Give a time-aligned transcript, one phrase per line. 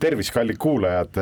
[0.00, 1.18] tervist, kallid kuulajad,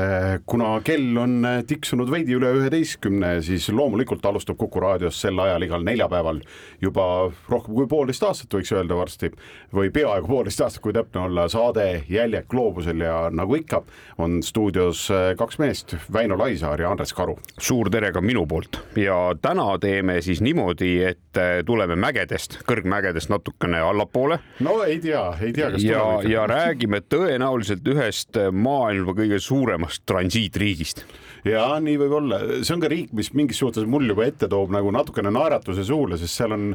[0.46, 5.84] kuna kell on tiksunud veidi üle üheteistkümne, siis loomulikult alustab Kuku raadios sel ajal igal
[5.86, 6.40] neljapäeval
[6.82, 7.06] juba
[7.48, 9.30] rohkem kui poolteist aastat, võiks öelda varsti,
[9.74, 13.82] või peaaegu poolteist aastat, kui täpne olla, saade Jäljed gloobusel ja nagu ikka,
[14.22, 15.06] on stuudios
[15.38, 17.38] kaks meest, Väino Laisaar ja Andres Karu.
[17.58, 23.80] suur tere ka minu poolt ja täna teeme siis niimoodi, et tuleme mägedest, kõrgmägedest natukene
[23.80, 24.38] allapoole.
[24.60, 31.04] no ei tea, ei tea, kas ja, ja räägime tõenäoliselt ühest maailma kõige suuremast transiitriigist.
[31.46, 34.72] ja nii võib olla, see on ka riik, mis mingis suhtes mul juba ette toob
[34.74, 36.72] nagu natukene naeratuse suule, sest seal on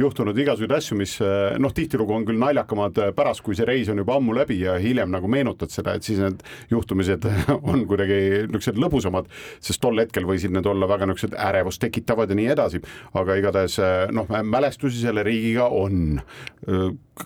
[0.00, 1.14] juhtunud igasuguseid asju, mis
[1.60, 5.12] noh, tihtilugu on küll naljakamad pärast, kui see reis on juba ammu läbi ja hiljem
[5.12, 7.26] nagu meenutad seda, et siis need juhtumised
[7.70, 9.30] on kuidagi niisugused lõbusamad,
[9.64, 12.82] sest tol hetkel võisid need olla väga niisugused ärevust tekitavad ja nii edasi,
[13.20, 13.78] aga igatahes
[14.16, 16.20] noh, mälestusi selle riigiga on.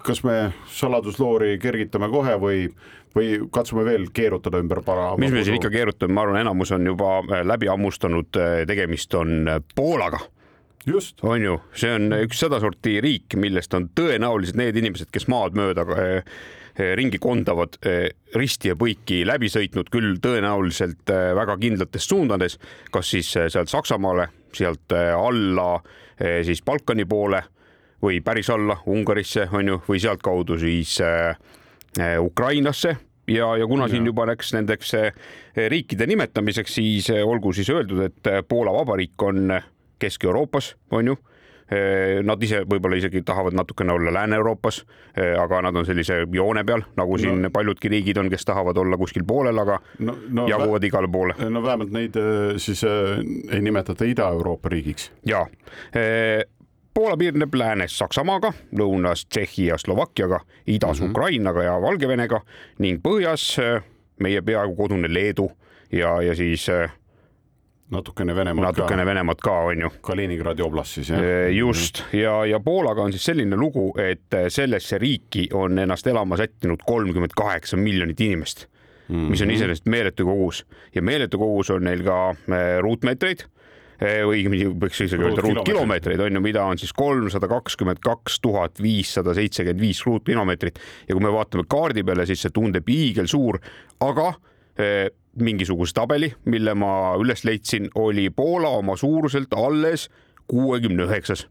[0.04, 2.66] kas me saladusloori kergitame kohe või
[3.14, 5.12] või katsume veel keerutada ümber para.
[5.20, 8.30] mis me siin ikka keerutame, ma arvan, enamus on juba läbi hammustanud,
[8.66, 10.20] tegemist on Poolaga
[10.86, 11.24] just.
[11.24, 15.86] on ju, see on üks sedasorti riik, millest on tõenäoliselt need inimesed, kes maad mööda
[16.98, 17.76] ringi kondavad,
[18.34, 22.58] risti ja põiki läbi sõitnud, küll tõenäoliselt väga kindlates suundades,
[22.90, 25.76] kas siis sealt Saksamaale, sealt alla
[26.18, 27.44] siis Balkani poole
[28.02, 30.98] või päris alla Ungarisse, on ju, või sealtkaudu siis
[32.20, 32.96] Ukrainasse
[33.28, 34.96] ja, ja kuna siin juba läks nendeks
[35.68, 39.54] riikide nimetamiseks, siis olgu siis öeldud, et Poola Vabariik on
[39.98, 41.16] Kesk-Euroopas, on ju.
[42.28, 44.82] Nad ise võib-olla isegi tahavad natukene olla Lääne-Euroopas,
[45.40, 47.50] aga nad on sellise joone peal, nagu siin no.
[47.50, 51.38] paljudki riigid on, kes tahavad olla kuskil poolel, aga no, no, jaguvad igale poole.
[51.48, 52.18] no vähemalt neid
[52.60, 55.08] siis ei nimetata Ida-Euroopa riigiks.
[55.26, 55.46] ja
[56.94, 61.10] Poola piirneb läänes Saksamaaga, lõunas Tšehhi ja Slovakkiaga, idas mm -hmm.
[61.10, 62.40] Ukrainaga ja Valgevenega
[62.78, 63.58] ning põhjas
[64.20, 65.50] meie peaaegu kodune Leedu
[65.92, 66.68] ja, ja siis
[67.90, 69.06] natukene Venemaad natukene ka.
[69.06, 69.90] Venemaad ka, on ju.
[70.00, 71.20] Kaliningradi oblast siis, jah?
[71.52, 76.86] just, ja, ja Poolaga on siis selline lugu, et sellesse riiki on ennast elama sättinud
[76.86, 78.66] kolmkümmend kaheksa miljonit inimest
[79.08, 79.30] mm, -hmm.
[79.30, 82.34] mis on iseenesest meeletu kogus ja meeletu kogus on neil ka
[82.80, 83.44] ruutmeetreid
[84.02, 86.20] õigemini võiks isegi öelda ruutkilomeetreid.
[86.20, 90.80] on ju, mida on siis kolmsada kakskümmend kaks tuhat viissada seitsekümmend viis ruutkilomeetrit.
[91.08, 93.60] Ja kui me vaatame kaardi peale, siis see tundub hiigelsuur,
[94.04, 94.32] aga
[94.78, 95.08] eh,
[95.40, 100.08] mingisuguse tabeli, mille ma üles leidsin, oli Poola oma suuruselt alles
[100.50, 101.46] kuuekümne üheksas.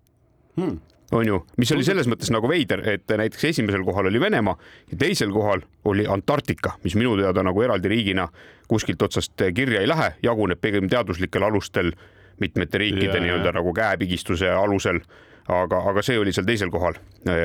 [0.59, 0.79] Hmm.
[1.13, 4.55] On ju, mis oli selles mõttes nagu veider, et näiteks esimesel kohal oli Venemaa
[4.91, 8.25] ja teisel kohal oli Antarktika, mis minu teada nagu eraldi riigina
[8.67, 11.91] kuskilt otsast kirja ei lähe, jaguneb pigem teaduslikel alustel
[12.39, 14.99] mitmete riikide nii-öelda nagu käepigistuse alusel.
[15.47, 16.95] aga, aga see oli seal teisel kohal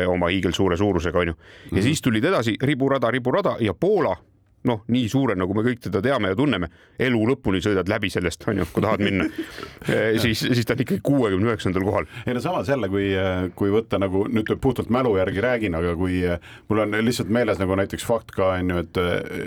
[0.06, 1.82] oma hiigelsuure suurusega onju ja mm -hmm.
[1.82, 4.16] siis tulid edasi riburada, riburada ja Poola
[4.67, 8.43] noh, nii suure, nagu me kõik teda teame ja tunneme, elu lõpuni sõidad läbi sellest,
[8.51, 9.29] onju, kui tahad minna
[10.23, 12.09] siis, siis ta on ikkagi kuuekümne üheksandal kohal.
[12.27, 13.13] ei no samas jälle, kui,
[13.59, 16.21] kui võtta nagu nüüd puhtalt mälu järgi räägin, aga kui
[16.69, 19.01] mul on lihtsalt meeles nagu näiteks fakt ka onju, et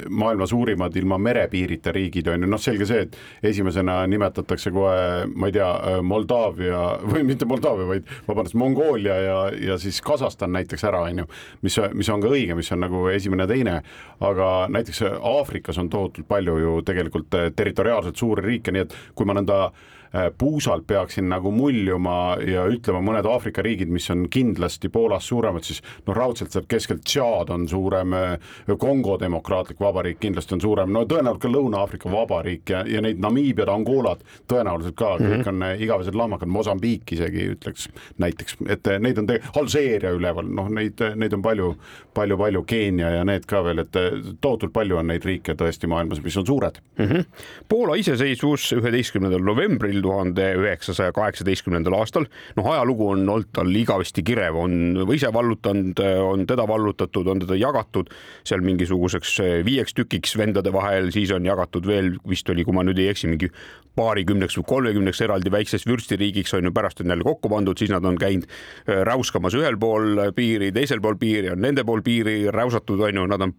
[0.10, 5.58] maailma suurimad ilma merepiirita riigid onju, noh, selge see, et esimesena nimetatakse kohe, ma ei
[5.60, 5.70] tea,
[6.08, 9.38] Moldaavia või mitte Moldaavia, vaid vabandust, Mongoolia ja,
[9.72, 11.28] ja siis Kasahstan näiteks ära onju,
[11.66, 13.82] mis, mis on ka õige, mis on nagu esimene, teine,
[14.24, 19.28] aga näiteks Aafrikas on tohutult palju ju tegelikult eh, territoriaalselt suuri riike, nii et kui
[19.28, 20.01] ma nõnda Äh,
[20.38, 25.80] puusalt peaksin nagu muljuma ja ütlema mõned Aafrika riigid, mis on kindlasti Poolast suuremad, siis
[26.08, 31.06] noh, raudselt sealt keskelt Tšaad on suurem, äh, Kongo Demokraatlik Vabariik kindlasti on suurem, no
[31.08, 35.46] tõenäoliselt ka Lõuna-Aafrika Vabariik ja, ja neid Namiibiad, Angolad tõenäoliselt ka mm, -hmm.
[35.46, 37.88] kõik on äh, igavesed lahmakad, Mosambiik isegi ütleks
[38.20, 41.72] näiteks, et neid on tegelikult, Alžeeria üleval, noh, neid, neid on palju,
[42.14, 43.96] palju, palju, Keenia ja need ka veel, et
[44.42, 47.06] tohutult palju on neid riike tõesti maailmas, mis on suured mm.
[47.06, 47.26] -hmm.
[47.70, 52.26] Poola iseseisvus üheteistkümnendal novembril tuhande üheksasaja kaheksateistkümnendal aastal.
[52.56, 57.58] noh, ajalugu on olnud tal igavesti kirev, on ise vallutanud, on teda vallutatud, on teda
[57.60, 58.12] jagatud
[58.48, 63.00] seal mingisuguseks viieks tükiks vendade vahel, siis on jagatud veel vist oli, kui ma nüüd
[63.02, 63.52] ei eksi, mingi
[63.96, 68.06] paarikümneks või kolmekümneks eraldi väikseks vürstiriigiks on ju pärast on jälle kokku pandud, siis nad
[68.08, 73.02] on käinud äh, räuskamas ühel pool piiri, teisel pool piiri on nende pool piiri räusatud,
[73.08, 73.54] on ju, nad on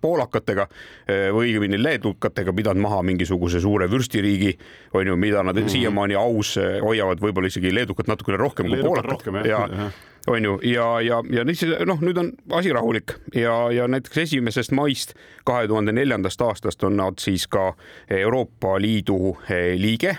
[0.00, 4.54] poolakatega äh, või õigemini leedukatega pidanud maha mingisuguse suure vürstiriigi,
[4.98, 5.72] on ju, mida nad mm -hmm.
[5.88, 9.26] Siiamaani aus äh, hoiavad, võib-olla isegi leedukat natukene rohkem kui poolakad.
[9.46, 9.90] ja, ja
[10.28, 11.44] on ju, ja, ja, ja
[11.86, 13.14] noh, nüüd on asi rahulik.
[13.34, 15.14] Ja, ja näiteks esimesest maist
[15.48, 17.72] kahe tuhande neljandast aastast on nad siis ka
[18.10, 20.18] Euroopa Liidu eh, liige.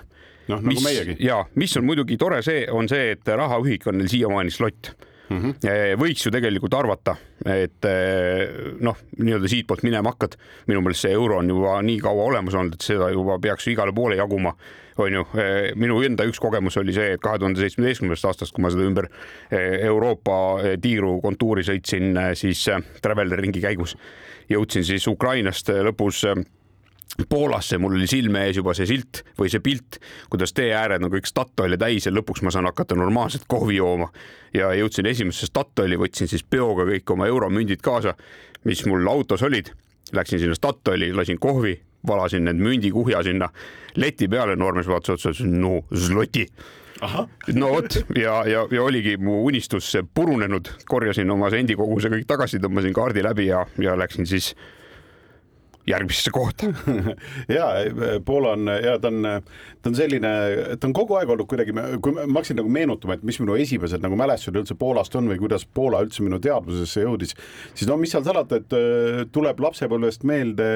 [0.50, 1.13] Noh, nagu meiegi.
[1.21, 4.95] ja mis on muidugi tore, see on see, et rahaühik on neil siiamaani slott.
[5.30, 5.38] Mm.
[5.38, 6.00] -hmm.
[6.01, 7.13] võiks ju tegelikult arvata,
[7.45, 7.86] et
[8.81, 10.39] noh, nii-öelda siitpoolt minema hakkad.
[10.68, 13.75] minu meelest see euro on juba nii kaua olemas olnud, et seda juba peaks ju
[13.75, 14.56] igale poole jaguma
[15.00, 15.25] on ju,
[15.80, 19.07] minu enda üks kogemus oli see, et kahe tuhande seitsmeteistkümnendast aastast, kui ma seda ümber
[19.51, 20.40] Euroopa
[20.81, 22.66] tiiru kontuuri sõitsin, siis
[23.01, 23.96] Traveleri ringi käigus
[24.50, 26.25] jõudsin siis Ukrainast lõpus
[27.30, 29.98] Poolasse, mul oli silme ees juba see silt või see pilt,
[30.30, 34.12] kuidas tee ääred on kõik Statoili täis ja lõpuks ma saan hakata normaalselt kohvi jooma.
[34.54, 38.13] ja jõudsin esimesse Statoili, võtsin siis peoga kõik oma euromündid kaasa,
[38.63, 39.74] mis mul autos olid.
[40.13, 43.50] Läksin sinna Statoili, lasin kohvi, valasin need mündikuhja sinna
[43.96, 46.46] leti peale, noormees vaatas otsa, ütles no zloti.
[47.56, 52.96] No vot ja, ja, ja oligi mu unistus purunenud, korjasin oma sendikoguse kõik tagasi, tõmbasin
[52.96, 54.51] kaardi läbi ja, ja läksin siis
[55.88, 56.70] järgmisesse kohta.
[57.50, 57.66] Ja
[58.26, 59.26] Poola on ja ta on,
[59.81, 60.31] ta on selline,
[60.80, 61.74] ta on kogu aeg olnud kuidagi,
[62.04, 65.40] kui ma hakkasin nagu meenutama, et mis minu esimesed nagu mälestused üldse Poolast on või
[65.42, 67.34] kuidas Poola üldse minu teadvusesse jõudis,
[67.74, 70.70] siis no mis seal salata, et äh, tuleb lapsepõlvest meelde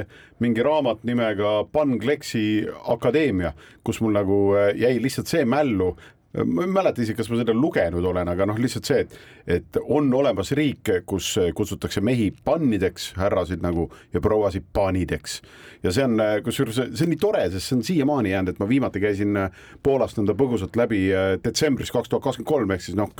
[0.43, 2.65] mingi raamat nimega Pan Kleksi
[2.95, 3.53] Akadeemia,
[3.85, 5.93] kus mul nagu äh, jäi lihtsalt see mällu,
[6.33, 9.17] ma ei mäleta isegi, kas ma seda lugenud olen, aga noh, lihtsalt see, et,
[9.57, 15.41] et on olemas riik, kus kutsutakse mehi pannideks, härrasid nagu ja prouasid panideks.
[15.83, 18.69] ja see on, kusjuures see on nii tore, sest see on siiamaani jäänud, et ma
[18.69, 19.37] viimati käisin
[19.83, 23.11] Poolast nõnda põgusalt läbi äh, detsembris kaks tuhat kakskümmend kolm ehk siis noh,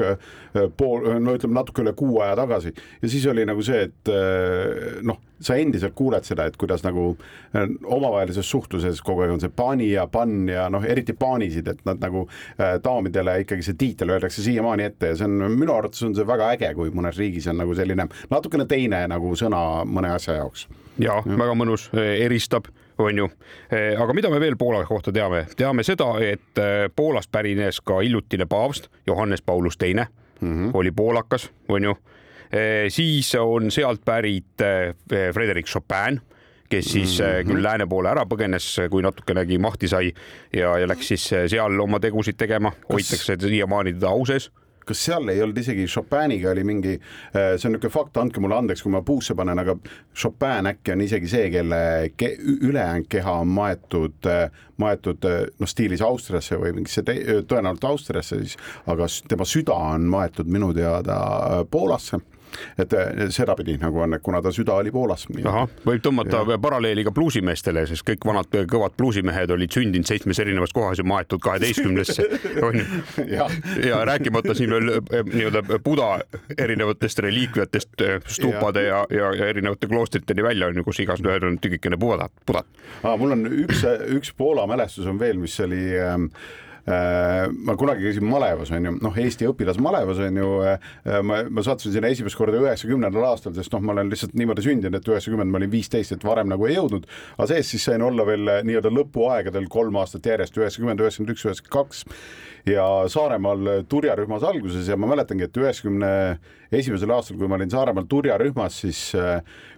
[0.78, 5.00] pool, no ütleme natuke üle kuu aja tagasi ja siis oli nagu see, et äh,
[5.06, 7.12] noh, sa endiselt kuuled seda, et kuidas nagu
[7.54, 11.84] äh, omavahelises suhtluses kogu aeg on see pani ja pann ja noh, eriti paanisid, et
[11.88, 12.26] nad nagu
[12.84, 16.26] daam daamidele ikkagi see tiitel öeldakse siiamaani ette ja see on minu arvates on see
[16.28, 20.68] väga äge, kui mõnes riigis on nagu selline natukene teine nagu sõna mõne asja jaoks.
[21.00, 23.30] ja, väga mõnus, eristab on ju.
[24.00, 28.46] aga mida me veel Poola kohta teame, teame seda, et eh, Poolast pärines ka hiljutine
[28.46, 30.08] paavst Johannes Paulus Teine
[30.40, 30.72] mm, -hmm.
[30.74, 31.98] oli poolakas, on ju.
[32.90, 34.62] Siis on sealt pärit
[35.34, 36.22] Frederic Chopin
[36.74, 37.52] kes siis mm -hmm.
[37.52, 40.12] küll lääne poole ära põgenes, kui natukenegi mahti sai
[40.54, 44.52] ja, ja läks siis äh, seal oma tegusid tegema, hoitakse siiamaani teda au sees.
[44.84, 46.98] kas seal ei olnud isegi Chopiniga oli mingi,
[47.32, 49.78] see on niisugune fakt, andke mulle andeks, kui ma puusse panen, aga
[50.22, 51.78] Chopin äkki on isegi see, kelle
[52.18, 54.28] ke, ülejäänud keha on maetud,
[54.78, 55.30] maetud
[55.60, 61.16] noh, stiilis Austriasse või mingisse, tõenäoliselt Austriasse siis, aga tema süda on maetud minu teada
[61.72, 62.20] Poolasse
[62.78, 62.94] et
[63.34, 65.26] sedapidi nagu on, kuna ta süda oli Poolas.
[65.86, 66.58] võib tõmmata ja.
[66.62, 71.42] paralleeli ka bluusimeestele, sest kõik vanad kõvad bluusimehed olid sündinud seitsmes erinevas kohas ja maetud
[71.44, 72.28] kaheteistkümnesse,
[72.68, 72.86] on ju.
[73.28, 73.50] ja,
[73.86, 76.12] ja rääkimata siin veel eh, nii-öelda Buda
[76.58, 81.48] erinevatest reliikviatest, eh, stuupade ja, ja, ja erinevate kloostriteni välja on ju, kus igas ühel
[81.48, 82.68] on tükikene Budat, Budat.
[83.18, 83.86] mul on üks,
[84.18, 86.18] üks Poola mälestus on veel, mis oli Äh,
[86.86, 90.88] ma kunagi käisin malevas, on ju, noh, Eesti õpilasmalevas on ju, äh,
[91.24, 95.00] ma, ma sattusin sinna esimest korda üheksakümnendal aastal, sest noh, ma olen lihtsalt niimoodi sündinud,
[95.00, 97.08] et üheksakümmend ma olin viisteist, et varem nagu ei jõudnud,
[97.38, 101.48] aga sees siis sain olla veel äh, nii-öelda lõpuaegadel kolm aastat järjest, üheksakümmend, üheksakümmend üks,
[101.48, 102.04] üheksakümmend kaks
[102.66, 106.12] ja Saaremaal turjarühmas alguses ja ma mäletangi, et üheksakümne
[106.72, 109.12] esimesel aastal, kui ma olin Saaremaal turjarühmas, siis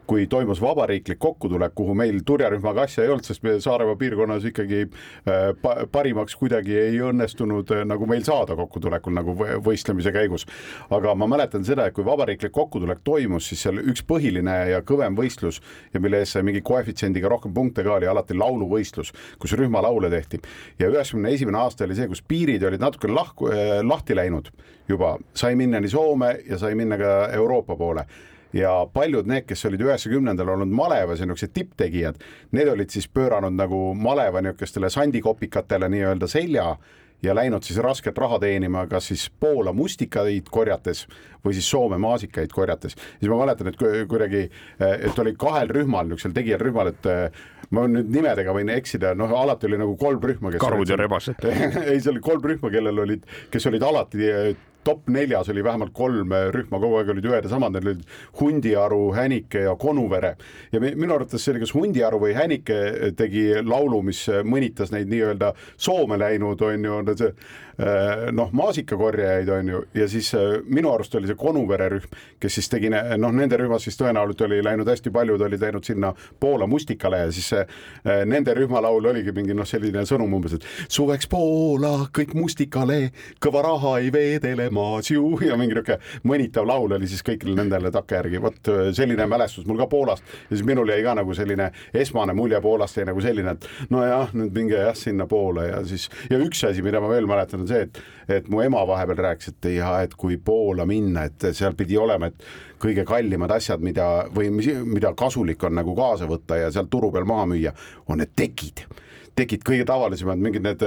[0.07, 4.83] kui toimus vabariiklik kokkutulek, kuhu meil turjarühmaga asja ei olnud, sest me Saaremaa piirkonnas ikkagi
[5.91, 10.45] parimaks kuidagi ei õnnestunud nagu meil saada kokkutulekul nagu võistlemise käigus.
[10.89, 15.17] aga ma mäletan seda, et kui vabariiklik kokkutulek toimus, siis seal üks põhiline ja kõvem
[15.17, 15.61] võistlus
[15.93, 20.41] ja mille eest sai mingi koefitsiendiga rohkem punkte ka, oli alati lauluvõistlus, kus rühmalaule tehti.
[20.79, 23.49] ja üheksakümne esimene aasta oli see, kus piirid olid natuke lahku,
[23.83, 24.49] lahti läinud
[24.89, 28.05] juba, sai minna nii Soome ja sai minna ka Euroopa poole.
[28.55, 32.21] Ja paljud need, kes olid üheksakümnendal olnud malevas ja niisugused tipptegijad,
[32.55, 36.69] need olid siis pööranud nagu maleva niisugustele sandikopikatele nii-öelda selja
[37.25, 41.05] ja läinud siis rasket raha teenima, kas siis Poola mustikaid korjates
[41.45, 42.95] või siis Soome maasikaid korjates.
[43.19, 44.45] siis ma mäletan, et kuidagi,
[44.79, 47.09] et oli kahel rühmal, niisugusel tegijal rühmal, et
[47.73, 50.53] ma nüüd nimedega võin eksida, noh, alati oli nagu kolm rühma.
[50.61, 54.31] karud ja rebased ei, seal oli kolm rühma, kellel olid, kes olid alati
[54.85, 58.05] top neljas oli vähemalt kolm rühma, kogu aeg olid ühed ja samad, need olid
[58.39, 60.35] Hundiaru, Hänike ja Konuvere.
[60.71, 62.79] ja minu arvates see oli kas Hundiaru või Hänike
[63.17, 67.33] tegi laulu, mis mõnitas neid nii-öelda Soome läinud, on ju, see
[68.31, 70.31] noh, maasikakorjajaid on ju, ja siis
[70.63, 74.61] minu arust oli see Konuvere rühm, kes siis tegi, noh, nende rühmas siis tõenäoliselt oli
[74.63, 77.65] läinud hästi paljud olid läinud sinna Poola mustikale ja siis äh,
[78.25, 83.09] nende rühmalaul oligi mingi noh, selline sõnum umbes, et suveks Poola kõik mustikale,
[83.43, 88.41] kõva raha ei veedele Damasiu ja mingi niuke mõnitav laul oli siis kõigile nendele takkajärgi,
[88.43, 90.25] vot äh, selline mälestus mul ka Poolast.
[90.49, 94.33] Ja siis minul jäi ka nagu selline esmane mulje Poolast jäi nagu selline, et nojah,
[94.35, 97.85] nüüd minge jah sinnapoole ja siis ja üks asi, mida ma veel mäletan, on see,
[97.87, 98.01] et,
[98.39, 102.31] et mu ema vahepeal rääkis, et ja et kui Poola minna, et seal pidi olema,
[102.31, 102.47] et
[102.81, 107.13] kõige kallimad asjad, mida või mis, mida kasulik on nagu kaasa võtta ja sealt turu
[107.15, 107.75] peal maha müüa,
[108.11, 108.83] on need tekid
[109.35, 110.83] tekid kõige tavalisemad, mingid need,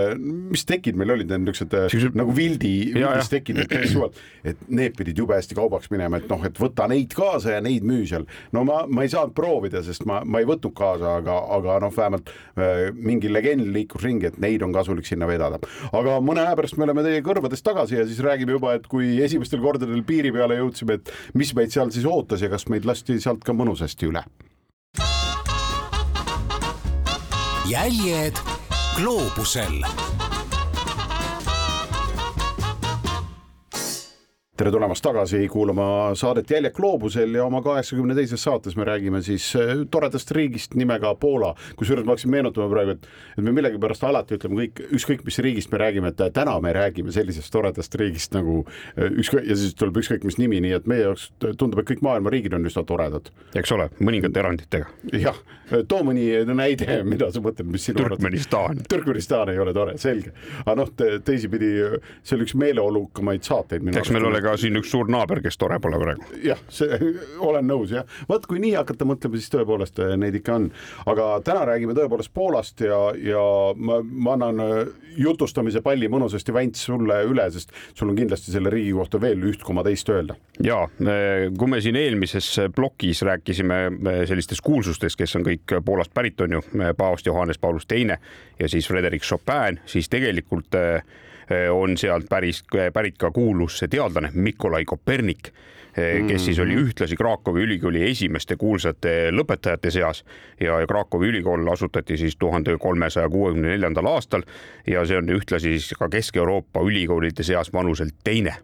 [0.53, 4.97] mis tekid meil olid, need niisugused nagu vildi, vildist tekid, need täiesti suvalt, et need
[4.97, 8.25] pidid jube hästi kaubaks minema, et noh, et võta neid kaasa ja neid müü seal.
[8.57, 11.95] no ma, ma ei saanud proovida, sest ma, ma ei võtnud kaasa, aga, aga noh,
[11.95, 15.61] vähemalt äh, mingi legend liikus ringi, et neid on kasulik sinna vedada.
[15.93, 19.17] aga mõne aja pärast me oleme teie kõrvades tagasi ja siis räägime juba, et kui
[19.25, 23.21] esimestel kordadel piiri peale jõudsime, et mis meid seal siis ootas ja kas meid lasti
[23.21, 24.25] sealt ka mõnusasti üle
[27.69, 28.39] jäljed
[28.97, 29.85] gloobusel
[34.59, 39.45] tere tulemast tagasi kuulama saadet Jäljed gloobusel ja oma kaheksakümne teises saates me räägime siis
[39.57, 41.53] äh, toredast riigist nimega Poola.
[41.77, 45.71] kusjuures ma hakkasin meenutama praegu, et, et me millegipärast alati ütleme kõik, ükskõik mis riigist
[45.71, 50.01] me räägime, et täna me räägime sellisest toredast riigist nagu äh, ükskõik ja siis tuleb
[50.03, 53.31] ükskõik mis nimi, nii et meie jaoks tundub, et kõik maailma riigid on üsna toredad.
[53.55, 54.91] eks ole, mõningate eranditega.
[55.23, 55.39] jah,
[55.87, 58.83] too mõni näide, mida sa mõtled, mis sinu Türkmenistan.
[58.91, 60.35] Türkmenistan ei ole tore, selge.
[60.65, 61.73] aga noh te,, teisipidi
[62.27, 63.87] see oli üks meeleolukamaid saateid.
[63.95, 66.25] eks meil ka siin üks suur naaber, kes tore pole praegu.
[66.45, 66.99] jah, see,
[67.45, 70.69] olen nõus jah, vot kui nii hakata mõtlema, siis tõepoolest eh, neid ikka on,
[71.13, 73.45] aga täna räägime tõepoolest Poolast ja, ja
[73.77, 74.81] ma, ma annan eh,
[75.19, 79.65] jutustamise palli mõnusasti Vänts sulle üle, sest sul on kindlasti selle riigi kohta veel üht
[79.67, 80.39] koma teist öelda.
[80.65, 86.41] ja kui me siin eelmises plokis rääkisime eh, sellistest kuulsustest, kes on kõik Poolast pärit,
[86.45, 86.65] on ju,
[86.97, 88.19] paavst Johannes Paulus teine
[88.59, 91.03] ja siis Frederic Chopin, siis tegelikult Eh,
[91.73, 92.63] on sealt päris,
[92.93, 95.53] pärit ka kuulus teadlane Mikolai Kopernik
[96.29, 96.85] kes siis oli mhm.
[96.85, 100.25] ühtlasi Krakowi ülikooli esimeste kuulsate lõpetajate seas
[100.61, 104.43] ja Krakowi ülikool asutati siis tuhande kolmesaja kuuekümne neljandal aastal
[104.87, 108.55] ja see on ühtlasi siis ka Kesk-Euroopa ülikoolide seas vanuselt teine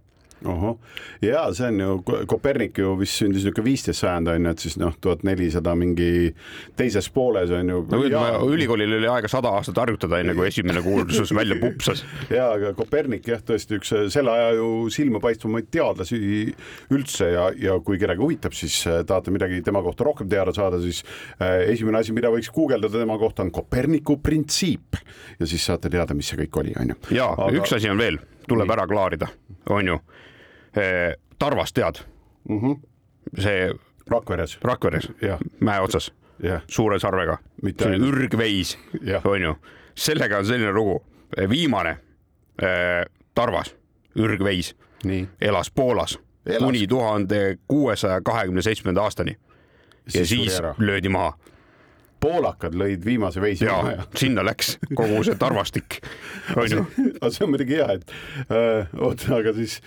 [0.44, 0.78] ohoh,
[1.24, 1.96] ja see on ju,
[2.28, 6.34] Kopernik ju vist sündis niisugune viisteist sajand on ju, et siis noh, tuhat nelisada mingi
[6.78, 7.80] teises pooles on ju.
[7.90, 8.24] no ja...
[8.44, 12.04] ülikoolil oli aega sada aastat harjutada, enne kui esimene kuulsus välja pupsas.
[12.28, 16.20] ja, aga Kopernik jah, tõesti üks selle aja ju silmapaistvamaid teadlasi
[16.94, 20.80] üldse ja, ja kui kedagi huvitab, siis äh, tahate midagi tema kohta rohkem teada saada,
[20.84, 21.02] siis
[21.38, 25.00] äh, esimene asi, mida võiks guugeldada tema kohta, on Koperniku printsiip
[25.40, 27.00] ja siis saate teada, mis see kõik oli, on ju.
[27.20, 27.52] ja aga...
[27.58, 28.72] üks asi on veel, tuleb Nii.
[28.72, 29.28] ära klaarida,
[29.70, 29.98] on ju
[30.76, 31.94] Eh, Tarvas tead
[32.48, 32.60] mm?
[32.60, 32.80] -hmm.
[33.42, 33.74] see.
[34.06, 34.58] Rakveres.
[34.62, 35.08] Rakveres,
[35.60, 36.12] mäe otsas,
[36.68, 37.38] suure sarvega,
[37.78, 38.78] see on ürgveis,
[39.24, 39.54] onju.
[39.94, 41.04] sellega on selline lugu,
[41.48, 41.90] viimane
[42.62, 43.76] eh, Tarvas,
[44.18, 44.76] ürgveis,
[45.40, 46.58] elas Poolas elas.
[46.58, 49.36] kuni tuhande kuuesaja kahekümne seitsmenda aastani.
[50.14, 51.38] ja siis löödi maha
[52.24, 56.00] poolakad lõid viimase veisi maha ja sinna läks kogu see tarvastik,
[56.60, 56.88] onju.
[57.20, 59.78] aga see on muidugi hea, et äh, oota, aga siis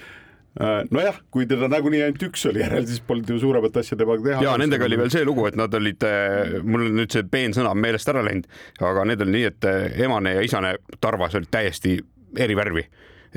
[0.57, 4.23] Äh, nojah, kui teda nagunii ainult üks oli järel, siis polnud ju suuremat asja temaga
[4.25, 4.39] teha.
[4.41, 7.75] ja nendega oli veel see lugu, et nad olid, äh, mul on nüüd see peensõna
[7.77, 8.47] meelest ära läinud,
[8.81, 9.67] aga need oli nii, et
[10.07, 10.71] emane ja isane
[11.03, 11.99] tarvas olid täiesti
[12.41, 12.87] eri värvi.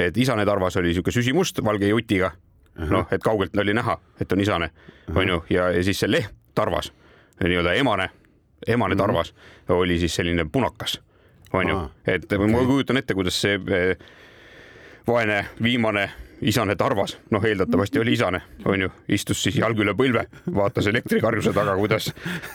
[0.01, 2.31] et isane tarvas oli niisugune süsimust valge jutiga,
[2.89, 4.71] noh, et kaugelt oli näha, et on isane,
[5.13, 6.89] onju, ja, ja siis see lehm tarvas,
[7.43, 8.09] nii-öelda emane,
[8.67, 9.03] emane mhm.
[9.03, 9.73] tarvas -hmm.
[9.73, 11.01] oli siis selline punakas,
[11.53, 12.47] onju, et okay.
[12.47, 13.61] ma kujutan ette, kuidas see
[15.07, 20.89] vaene viimane isane Tarvas, noh, eeldatavasti oli isane, onju, istus siis jalg üle põlve, vaatas
[20.91, 22.11] elektrikarjuse taga, kuidas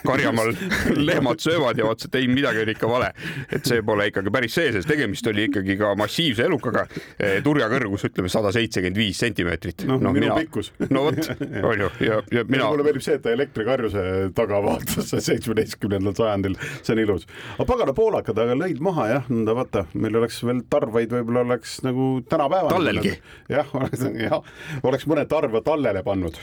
[0.06, 0.52] karjamaal
[0.96, 3.12] lehmad söövad ja vaatas, et ei, midagi on ikka vale.
[3.52, 6.86] et see pole ikkagi päris see, sest tegemist oli ikkagi ka massiivse elukaga.
[7.18, 9.86] Eh, turja kõrgus ütleme sada seitsekümmend viis sentimeetrit.
[9.86, 10.72] noh no, minu mina, pikkus.
[10.90, 11.30] no vot,
[11.70, 12.70] onju, ja, ja mina.
[12.70, 14.04] mulle meeldib see, et ta elektrikarjuse
[14.36, 17.28] taga vaatas seitsmeteistkümnendal sajandil, see on ilus.
[17.56, 22.10] aga pagana poolakad aga lõid maha jah, vaata, meil oleks veel tarvaid, võib-olla oleks nagu
[22.28, 22.74] tänapäeval.
[22.74, 23.16] tallelgi.
[23.52, 23.75] jah,
[24.88, 26.40] oleks mõne tarva tallele pannud.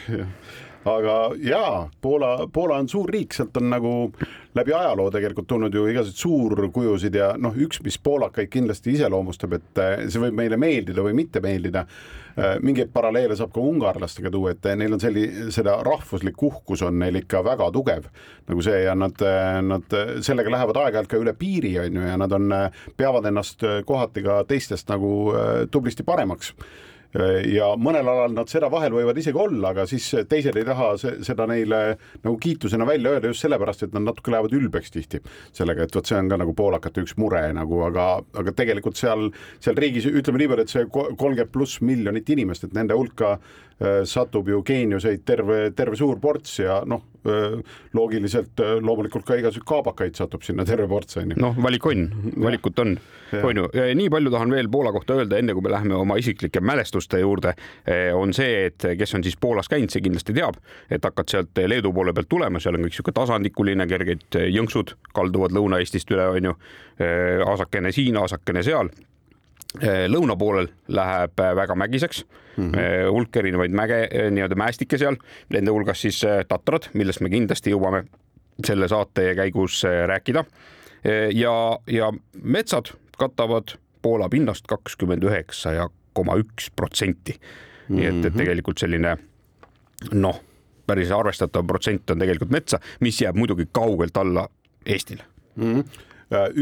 [0.85, 3.93] aga jaa, Poola, Poola on suur riik, sealt on nagu
[4.55, 9.81] läbi ajaloo tegelikult tulnud ju igasuguseid suurkujusid ja noh, üks, mis poolakaid kindlasti iseloomustab, et
[9.81, 11.85] eh, see võib meile meeldida või mitte meeldida.
[12.33, 16.83] Eh, mingeid paralleele saab ka ungarlastega tuua, et eh, neil on selli-, seda rahvuslik uhkus
[16.85, 18.07] on neil ikka väga tugev
[18.49, 19.21] nagu see ja nad,
[19.63, 19.93] nad
[20.25, 22.49] sellega lähevad aeg-ajalt ka üle piiri, on ju, ja nad on,
[22.99, 25.13] peavad ennast kohati ka teistest nagu
[25.71, 26.51] tublisti paremaks
[27.13, 31.13] ja mõnel alal nad seda vahel võivad isegi olla, aga siis teised ei taha se
[31.25, 31.81] seda neile
[32.23, 35.21] nagu kiitusena välja öelda just sellepärast, et nad natuke lähevad ülbeks tihti
[35.53, 38.07] sellega, et vot see on ka nagu poolakate üks mure nagu, aga,
[38.41, 39.29] aga tegelikult seal,
[39.63, 44.49] seal riigis ütleme niimoodi, et see kolmkümmend pluss miljonit inimest, et nende hulka äh, satub
[44.49, 47.05] ju geeniuseid terve, terve suur ports ja noh,
[47.93, 51.37] loogiliselt loomulikult ka igasugu kaabakaid satub sinna terve ports onju.
[51.39, 52.05] noh, valik on,
[52.43, 52.95] valikut on,
[53.39, 53.69] onju.
[53.99, 57.55] nii palju tahan veel Poola kohta öelda, enne kui me läheme oma isiklike mälestuste juurde,
[58.17, 60.59] on see, et kes on siis Poolas käinud, see kindlasti teab,
[60.91, 65.55] et hakkad sealt Leedu poole pealt tulema, seal on kõik sihuke tasandikuline, kerged jõnksud kalduvad
[65.55, 66.57] Lõuna-Eestist üle, onju.
[67.53, 68.91] asakene siin, asakene seal
[70.07, 72.23] lõuna poolel läheb väga mägiseks
[72.57, 75.17] mm -hmm., hulk erinevaid mäge, nii-öelda mäestike seal,
[75.49, 78.03] nende hulgas siis Tatrad, millest me kindlasti jõuame
[78.65, 80.45] selle saate käigus rääkida.
[81.33, 87.39] ja, ja metsad katavad Poola pinnast kakskümmend üheksa ja koma üks protsenti.
[87.89, 88.37] nii et, et mhm.
[88.37, 89.17] tegelikult selline
[90.11, 90.39] noh,
[90.87, 94.47] päris arvestatav protsent on tegelikult metsa, mis jääb muidugi kaugelt alla
[94.85, 95.23] Eestile
[95.55, 95.73] mm.
[95.73, 96.09] -hmm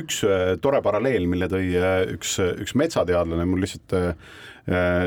[0.01, 0.21] üks
[0.61, 1.71] tore paralleel, mille tõi
[2.15, 4.15] üks, üks metsateadlane mul lihtsalt Äh,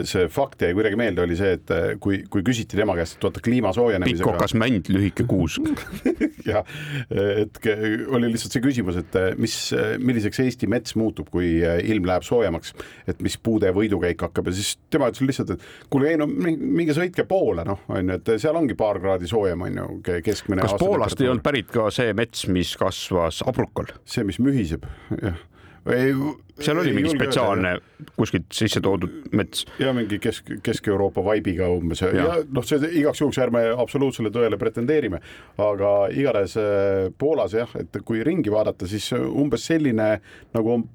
[0.09, 3.27] see fakt jäi kuidagi meelde, oli see, et äh, kui, kui küsiti tema käest, et
[3.27, 4.25] vaata kliima soojenemisega.
[4.25, 5.69] pikkokas mänd, lühike kuusk
[6.51, 6.67] jah,
[7.11, 9.57] et oli lihtsalt see küsimus, et äh, mis,
[10.01, 12.75] milliseks Eesti mets muutub, kui ilm läheb soojemaks,
[13.11, 16.97] et mis puude võidukäik hakkab ja siis tema ütles lihtsalt, et kuule, ei no minge
[16.97, 19.89] sõitke poole, noh, on ju, et seal ongi paar kraadi soojem, on ju,
[20.25, 20.65] keskmine.
[20.65, 23.95] kas Poolast ei olnud pärit ka see mets, mis kasvas abrukal?
[24.09, 24.87] see, mis mühiseb,
[25.21, 25.41] jah
[25.85, 27.75] seal oli mingi spetsiaalne
[28.17, 29.67] kuskilt sisse toodud mets.
[29.79, 32.03] ja mingi kesk, Kesk-Euroopa vaibiga umbes.
[32.03, 35.21] Ja, ja noh, see igaks juhuks ärme absoluutsele tõele pretendeerime,
[35.61, 40.09] aga igatahes äh, Poolas jah, et kui ringi vaadata, siis umbes selline
[40.55, 40.87] nagu on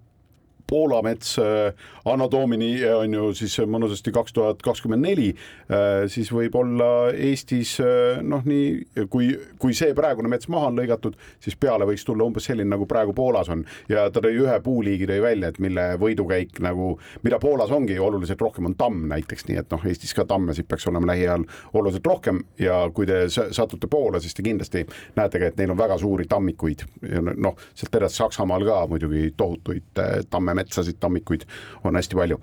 [0.70, 1.74] Poola mets äh,
[2.06, 5.30] Anno Domini äh, on ju siis mõnusasti kaks tuhat kakskümmend neli,
[5.74, 7.78] äh, siis võib-olla Eestis
[8.26, 12.46] noh, nii kui, kui see praegune mets maha on lõigatud, siis peale võiks tulla umbes
[12.50, 13.64] selline, nagu praegu Poolas on.
[13.90, 16.92] Ja ta tõi ühe puuliigi tõi välja, et mille võidukäik nagu,
[17.26, 20.88] mida Poolas ongi oluliselt rohkem, on tamm näiteks, nii et noh, Eestis ka tammesid peaks
[20.92, 22.44] olema lähiajal oluliselt rohkem.
[22.62, 24.86] Ja kui te satute Poola, siis te kindlasti
[25.18, 26.86] näete ka, et neil on väga suuri tammikuid.
[27.10, 31.48] Ja noh, sealt edasi Saksamaal ka muidugi tohutuid tamme metsasid, tammikuid
[31.84, 32.42] on hästi palju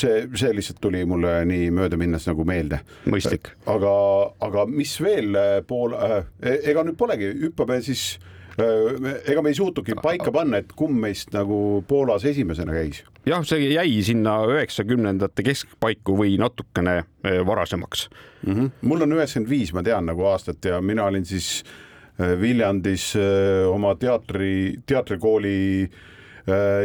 [0.00, 2.80] see, see lihtsalt tuli mulle nii möödaminnes nagu meelde.
[3.10, 3.52] mõistlik.
[3.66, 3.92] aga,
[4.44, 5.36] aga mis veel
[5.68, 6.24] pool äh,,
[6.70, 8.18] ega nüüd polegi, hüppame siis
[8.60, 13.02] äh, ega me ei suutnudki paika panna, et kumb meist nagu Poolas esimesena käis.
[13.28, 18.52] jah, see jäi sinna üheksakümnendate keskpaiku või natukene äh, varasemaks mm.
[18.52, 18.70] -hmm.
[18.82, 21.62] mul on üheksakümmend viis, ma tean nagu aastat ja mina olin siis
[22.20, 23.14] äh, Viljandis
[23.70, 26.15] oma teatri, teatrikooli äh, Äh,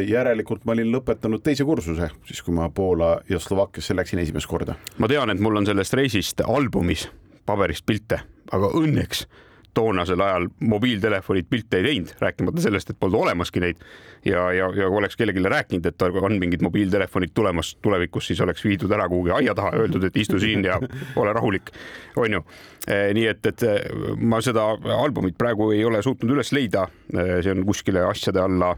[0.08, 4.76] järelikult ma olin lõpetanud teise kursuse, siis kui ma Poola ja Slovakkiasse läksin esimest korda.
[4.98, 7.06] ma tean, et mul on sellest reisist albumis
[7.46, 9.28] paberist pilte, aga õnneks
[9.74, 13.78] toonasel ajal mobiiltelefonid pilte ei teinud, rääkimata sellest, et polnud olemaski neid
[14.26, 18.66] ja, ja, ja kui oleks kellelegi rääkinud, et on mingid mobiiltelefonid tulemas tulevikus, siis oleks
[18.66, 20.80] viidud ära kuhugi aia taha, öeldud, et istu siin ja
[21.16, 21.72] ole rahulik,
[22.20, 22.44] onju.
[22.88, 23.80] Eh, nii et, et eh,
[24.18, 24.66] ma seda
[24.98, 26.88] albumit praegu ei ole suutnud üles leida.
[27.12, 28.70] Eh, see on kuskile asjade alla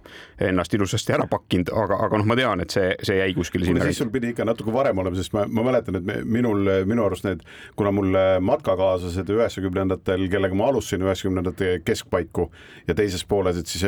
[0.42, 3.86] ennast ilusasti ära pakkinud, aga, aga noh, ma tean, et see, see jäi kuskile sinna.
[3.86, 7.06] siis sul pidi ikka natuke varem olema, sest ma, ma mäletan, et me, minul, minu
[7.06, 7.44] arust need,
[7.78, 12.48] kuna mul matkakaaslased üheksakümnendatel, kellega ma alustasin üheksakümnendate keskpaiku
[12.88, 13.86] ja teises pooles, et siis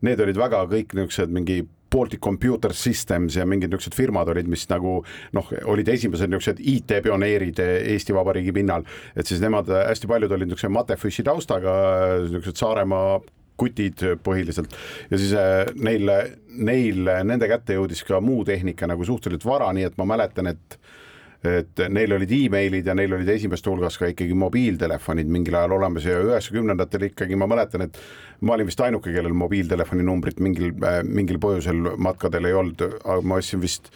[0.00, 1.60] need olid väga kõik niisugused mingi
[1.92, 5.02] Baltic Computer Systems ja mingid niisugused firmad olid, mis nagu
[5.36, 10.72] noh, olid esimesed niisugused IT-pioneerid Eesti Vabariigi pinnal, et siis nemad hästi paljud olid niisuguse
[10.72, 11.76] Matefysi taustaga,
[12.24, 13.20] niisugused Saaremaa
[13.60, 14.74] kutid põhiliselt.
[15.10, 16.10] Ja siis äh, neil,
[16.56, 20.78] neil, nende kätte jõudis ka muu tehnika nagu suhteliselt vara, nii et ma mäletan, et
[21.42, 26.04] et neil olid emailid ja neil olid esimeste hulgas ka ikkagi mobiiltelefonid mingil ajal olemas
[26.06, 27.98] ja üheksakümnendatel ikkagi ma mäletan, et
[28.46, 30.70] ma olin vist ainuke, kellel mobiiltelefoni numbrit mingil,
[31.08, 33.90] mingil põhjusel matkadel ei olnud, aga ma ostsin vist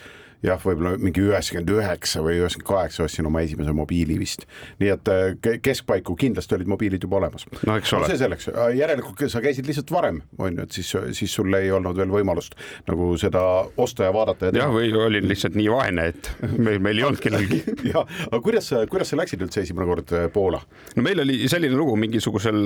[0.44, 4.44] jah, võib-olla mingi üheksakümmend üheksa või üheksakümmend kaheksa ostsin oma esimese mobiili vist.
[4.80, 7.46] nii et äh, keskpaiku kindlasti olid mobiilid juba olemas.
[7.66, 8.10] no eks ole no,.
[8.10, 11.70] see selleks, äh, järelikult sa käisid lihtsalt varem, on ju, et siis, siis sul ei
[11.72, 12.58] olnud veel võimalust
[12.90, 13.42] nagu seda
[13.80, 17.62] osta ja vaadata jah, või olin lihtsalt nii vaene, et meil, meil ei olnud kellelgi
[17.94, 20.60] jah, aga kuidas kuidas sa läksid üldse esimene kord äh, Poola?
[20.96, 22.60] no meil oli selline lugu, mingisugusel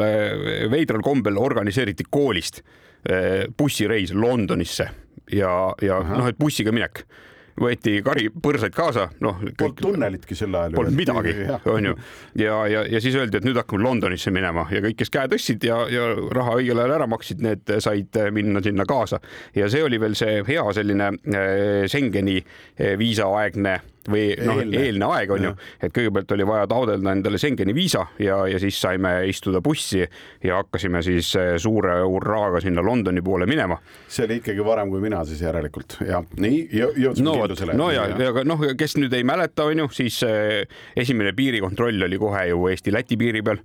[0.73, 2.65] veidral kombel organiseeriti koolist
[3.57, 4.85] bussireis Londonisse
[5.33, 7.01] ja, ja noh, et bussiga minek
[7.61, 9.41] võeti kari põrsaid kaasa, noh.
[9.59, 10.77] Polnud tunnelitki sel ajal.
[10.79, 11.35] Polnud midagi,
[11.77, 11.95] onju.
[12.41, 15.65] ja, ja, ja siis öeldi, et nüüd hakkame Londonisse minema ja kõik, kes käe tõstsid
[15.69, 19.21] ja, ja raha õigel ajal ära maksid, need said minna sinna kaasa.
[19.57, 25.05] ja see oli veel see hea selline äh, Schengeni äh, viisaaegne või noh, Eelne.
[25.17, 25.51] aeg on ju,
[25.83, 30.57] et kõigepealt oli vaja taotleda endale Schengeni viisa ja, ja siis saime istuda bussi ja
[30.63, 33.77] hakkasime siis eh, suure hurraaga sinna Londoni poole minema.
[34.09, 35.99] see oli ikkagi varem kui mina siis järelikult.
[36.07, 37.77] Ja nii jõ- jõudsime no kindlusele.
[37.77, 40.65] no ja, ja aga noh, kes nüüd ei mäleta, on ju, siis eh,
[40.97, 43.61] esimene piirikontroll oli kohe ju Eesti-Läti piiri peal.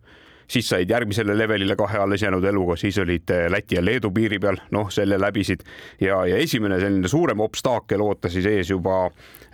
[0.46, 4.38] Siis said järgmisele levelile kahe alles jäänud eluga, siis olid eh, Läti ja Leedu piiri
[4.40, 5.64] peal, noh, selle läbisid.
[6.00, 9.45] Ja, ja esimene selline suurem obstaakel ootas siis ees juba eh,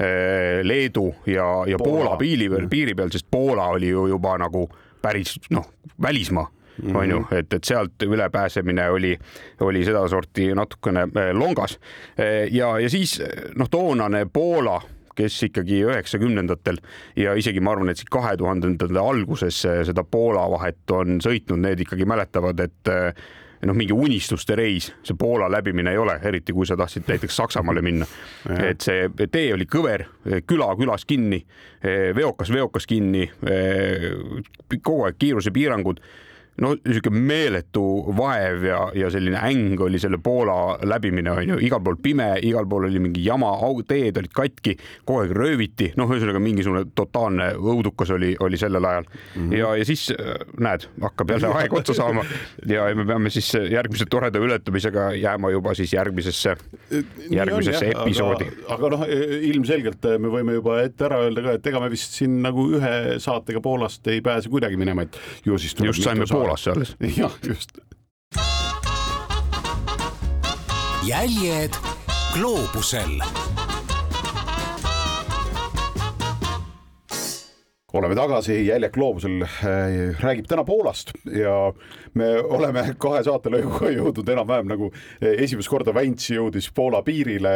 [0.64, 2.18] Leedu ja, ja Poola, Poola.
[2.18, 4.66] Piiri peal, piiri peal, sest Poola oli ju juba nagu
[5.02, 5.68] päris noh,
[6.02, 6.48] välismaa
[6.82, 6.98] Mm -hmm.
[6.98, 9.18] on ju, et, et sealt üle pääsemine oli,
[9.60, 11.80] oli sedasorti natukene eh, longas
[12.52, 13.22] ja, ja siis
[13.56, 14.82] noh, toonane Poola
[15.16, 16.80] kes ikkagi üheksakümnendatel
[17.16, 21.84] ja isegi ma arvan, et siit kahe tuhandendate alguses seda Poola vahet on sõitnud, need
[21.86, 22.92] ikkagi mäletavad, et
[23.68, 27.82] noh, mingi unistuste reis, see Poola läbimine ei ole, eriti kui sa tahtsid näiteks Saksamaale
[27.82, 28.08] minna.
[28.58, 30.06] et see tee oli kõver,
[30.48, 31.44] küla külas kinni,
[32.16, 33.28] veokas veokas kinni,
[34.82, 36.02] kogu aeg kiirusepiirangud
[36.60, 37.84] no niisugune meeletu
[38.18, 42.90] vaev ja, ja selline äng oli selle Poola läbimine onju, igal pool pime, igal pool
[42.90, 43.54] oli mingi jama,
[43.88, 49.08] teed olid katki, kogu aeg rööviti, noh, ühesõnaga mingisugune totaalne õudukas oli, oli sellel ajal
[49.08, 49.32] mm.
[49.38, 49.56] -hmm.
[49.58, 50.10] ja, ja siis
[50.60, 52.26] näed, hakkab jälle aeg otsa saama
[52.68, 56.56] ja me peame siis järgmise toreda ületamisega jääma juba siis järgmisesse,
[57.30, 58.52] järgmisesse on, episoodi.
[58.68, 59.08] aga, aga noh,
[59.54, 63.18] ilmselgelt me võime juba ette ära öelda ka, et ega me vist siin nagu ühe
[63.24, 66.96] saatega Poolast ei pääse kuidagi minema, et ju siis tuleb just saime Poolasse alles.
[67.18, 67.78] jah, just.
[71.06, 71.76] jäljed
[72.34, 73.22] gloobusel
[77.94, 79.44] oleme tagasi, Jäljak gloobusel
[80.20, 81.74] räägib täna Poolast ja
[82.18, 84.90] me oleme kahe saatelõiguga jõudnud enam-vähem nagu
[85.22, 87.54] esimest korda Vents jõudis Poola piirile.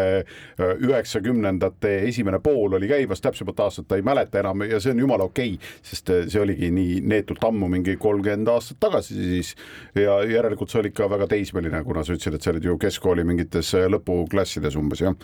[0.57, 5.27] üheksakümnendate esimene pool oli käimas, täpsemat aastat ta ei mäleta enam ja see on jumala
[5.27, 9.55] okei okay,, sest see oligi nii neetult ammu, mingi kolmkümmend aastat tagasi siis.
[9.95, 13.25] ja järelikult sa olid ka väga teismeline, kuna sa ütlesid, et sa olid ju keskkooli
[13.27, 15.15] mingites lõpuklassides umbes jah.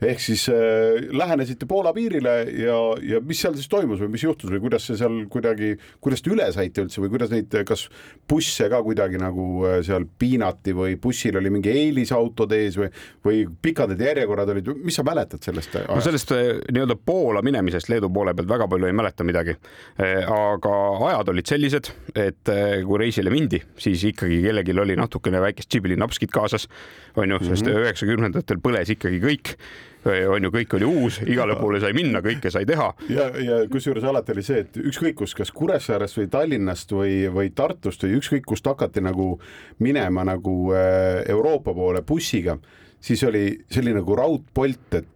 [0.00, 4.50] ehk siis äh, lähenesite Poola piirile ja, ja mis seal siis toimus või mis juhtus?
[4.52, 7.86] või kuidas see seal kuidagi, kuidas te üle saite üldse või kuidas neid, kas
[8.28, 9.46] busse ka kuidagi nagu
[9.84, 12.88] seal piinati või bussil oli mingi eelisautod ees või,
[13.24, 15.76] või pikad need järjekorrad olid, mis sa mäletad sellest?
[15.88, 19.56] no sellest nii-öelda Poola minemisest Leedu poole pealt väga palju ei mäleta midagi.
[19.98, 20.74] aga
[21.12, 22.52] ajad olid sellised, et
[22.86, 26.68] kui reisile mindi, siis ikkagi kellelgi oli natukene väikest džibilinapskit kaasas,
[27.16, 29.56] on ju, sest üheksakümnendatel põles ikkagi kõik
[30.04, 32.88] on ju, kõik oli uus, igale poole sai minna, kõike sai teha.
[33.12, 37.52] ja, ja kusjuures alati oli see, et ükskõik kus, kas Kuressaarest või Tallinnast või, või
[37.54, 39.34] Tartust või ükskõik kust hakati nagu
[39.82, 42.58] minema nagu Euroopa poole bussiga
[43.02, 45.08] siis oli selline nagu raudpolt, et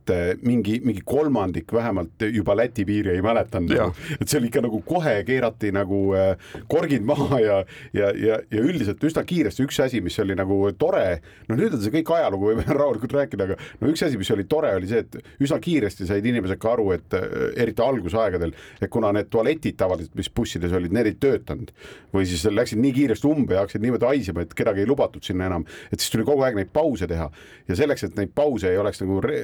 [0.42, 4.80] mingi, mingi kolmandik vähemalt juba Läti piiri ei mäletanud nagu., et see oli ikka nagu
[4.86, 6.00] kohe keerati nagu
[6.70, 7.58] korgid maha ja,
[7.96, 11.82] ja, ja, ja üldiselt üsna kiiresti üks asi, mis oli nagu tore, no nüüd on
[11.82, 15.04] see kõik ajalugu, võime rahulikult rääkida, aga no üks asi, mis oli tore, oli see,
[15.04, 17.18] et üsna kiiresti said inimesed ka aru, et
[17.56, 21.72] eriti algusaegadel, et kuna need tualetid tavaliselt, mis bussides olid, need ei töötanud
[22.14, 25.50] või siis läksid nii kiiresti umbe ja hakkasid niimoodi haisema, et kedagi ei lubatud sinna
[25.50, 27.28] enam, et siis tuli kogu aeg neid pause teha
[27.68, 29.42] ja selleks, et neid pause ei oleks nagu re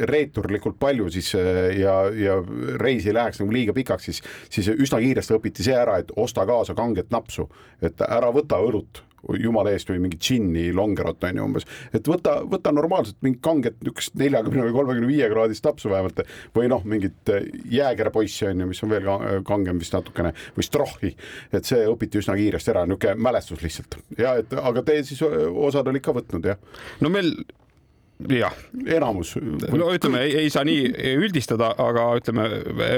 [0.52, 1.32] reeturlikult palju, siis
[1.78, 2.40] ja, ja
[2.80, 6.46] reis ei läheks nagu liiga pikaks, siis, siis üsna kiiresti õpiti see ära, et osta
[6.46, 7.48] kaasa kanget napsu,
[7.82, 9.02] et ära võta õlut
[9.38, 13.76] jumala eest või mingit džinni, longerot on ju umbes, et võta, võta normaalselt mingit kanget
[13.78, 16.24] niisugust neljakümne või kolmekümne viie kraadist napsu vähemalt
[16.56, 17.30] või noh, mingit
[17.70, 19.06] jäägerpoissi on ju, mis on veel
[19.46, 21.14] kangem vist natukene või strohhi,
[21.54, 24.00] et see õpiti üsna kiiresti ära, niisugune mälestus lihtsalt.
[24.18, 26.58] Ja et aga te siis osad olid ka võtnud jah?
[26.98, 27.30] no meil
[28.30, 28.54] jah,
[28.86, 29.34] enamus.
[29.72, 32.46] no ütleme, ei saa nii üldistada, aga ütleme,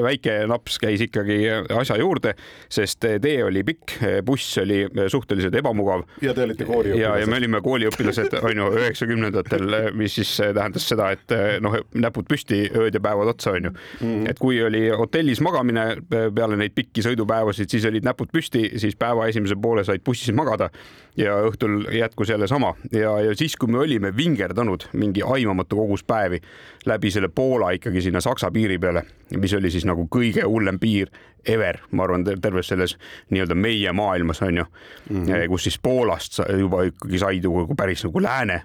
[0.04, 1.38] väike naps käis ikkagi
[1.74, 2.34] asja juurde,
[2.72, 3.96] sest tee oli pikk,
[4.26, 6.04] buss oli suhteliselt ebamugav.
[6.24, 7.02] ja te olite kooliõpilased.
[7.02, 12.28] ja, ja me olime kooliõpilased, on ju, üheksakümnendatel, mis siis tähendas seda, et noh, näpud
[12.30, 13.78] püsti, ööd ja päevad otsa, on ju mm.
[14.00, 14.30] -hmm.
[14.30, 19.28] et kui oli hotellis magamine peale neid pikki sõidupäevasid, siis olid näpud püsti, siis päeva
[19.28, 20.70] esimese poole said bussis magada
[21.16, 22.74] ja õhtul jätkus jälle sama.
[22.92, 26.40] Ja, ja siis, kui me olime vingerdanud mingi aimamatu kogus päevi
[26.86, 29.04] läbi selle Poola ikkagi sinna Saksa piiri peale,
[29.36, 31.12] mis oli siis nagu kõige hullem piir
[31.46, 32.96] ever, ma arvan, terves selles
[33.30, 34.64] nii-öelda meie maailmas on ju.
[35.10, 35.48] Mm, -hmm.
[35.48, 38.62] kus siis Poolast juba ikkagi said ju päris nagu lääne,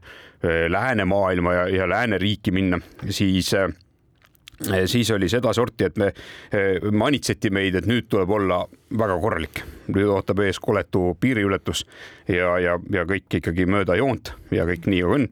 [0.70, 3.56] läänemaailma ja, ja lääneriiki minna, siis
[4.86, 6.10] siis oli sedasorti, et me
[6.91, 8.63] manitseti meid, et nüüd tuleb olla
[9.00, 9.62] väga korralik.
[9.89, 11.86] nüüd ootab ees koletu piiriületus
[12.28, 15.30] ja, ja, ja kõik ikkagi mööda joont ja kõik nii on.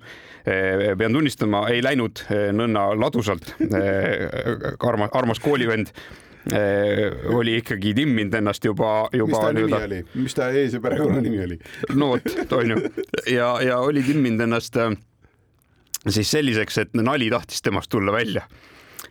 [0.97, 2.23] pean tunnistama, ei läinud
[2.55, 3.53] nõnna ladusalt.
[4.79, 5.91] armas, armas koolivend
[7.33, 9.27] oli ikkagi timminud ennast juba, juba.
[9.27, 11.59] mis ta nimi oli, mis ta ees- ja perekonnanimi oli?
[11.93, 12.77] no vot, onju
[13.27, 14.79] ja, ja oli timminud ennast
[16.07, 18.47] siis selliseks, et nali tahtis temast tulla välja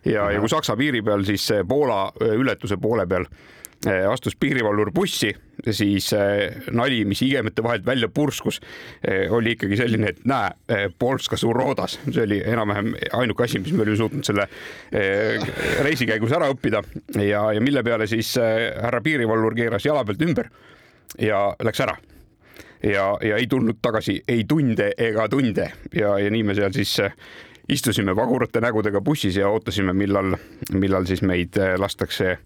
[0.07, 2.07] ja, ja kui Saksa piiri peal siis Poola
[2.39, 3.27] ületuse poole peal
[4.11, 5.29] astus piirivalvur bussi,
[5.71, 6.09] siis
[6.75, 8.57] nali, mis igemete vahelt välja purskus,
[9.31, 13.99] oli ikkagi selline, et näe, Polska Surodas, see oli enam-vähem ainuke asi, mis me olime
[14.01, 14.49] suutnud selle
[15.85, 16.83] reisi käigus ära õppida.
[17.21, 20.51] Ja, ja mille peale siis härra piirivalvur keeras jala pealt ümber
[21.23, 21.99] ja läks ära.
[22.83, 25.71] Ja, ja ei tulnud tagasi ei tunde ega tunde.
[25.95, 26.97] Ja, ja nii me seal siis
[27.69, 30.37] istusime vagurate nägudega bussis ja ootasime, millal,
[30.73, 32.39] millal siis meid äh, lastakse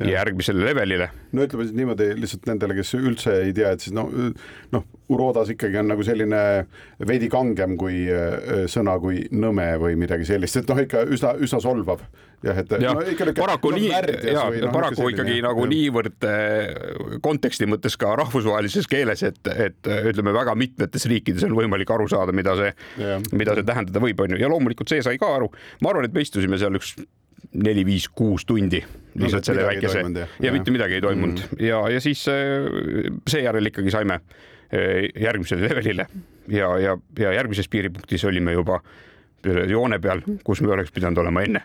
[0.00, 0.10] ja.
[0.10, 1.08] järgmisele levelile.
[1.32, 4.10] no ütleme siis niimoodi lihtsalt nendele, kes üldse ei tea, et siis noh,
[4.72, 6.40] noh, Urodas ikkagi on nagu selline
[7.06, 11.60] veidi kangem kui äh, sõna kui nõme või midagi sellist, et noh, ikka üsna, üsna
[11.62, 12.04] solvav.
[12.44, 15.72] Jah, et ja, no, ikka, paraku nii, ja no, paraku selline, ikkagi nagu jah.
[15.72, 21.90] niivõrd äh, konteksti mõttes ka rahvusvahelises keeles, et, et ütleme, väga mitmetes riikides on võimalik
[21.92, 22.72] aru saada, mida see,
[23.32, 25.50] mida see tähendada võib, onju, ja loomulikult see sai ka aru.
[25.80, 26.96] ma arvan, et me istusime seal üks
[27.56, 28.80] neli-viis-kuus tundi
[29.16, 31.42] lihtsalt no, selle väikese ja, ja mitte midagi ei toimunud.
[31.46, 31.64] Mm.
[31.64, 32.66] ja, ja siis äh,
[33.28, 36.08] seejärel ikkagi saime äh, järgmisele levelile.
[36.52, 38.80] Ja, ja, ja järgmises piiripunktis olime juba
[39.44, 41.62] joone peal, kus me oleks pidanud olema enne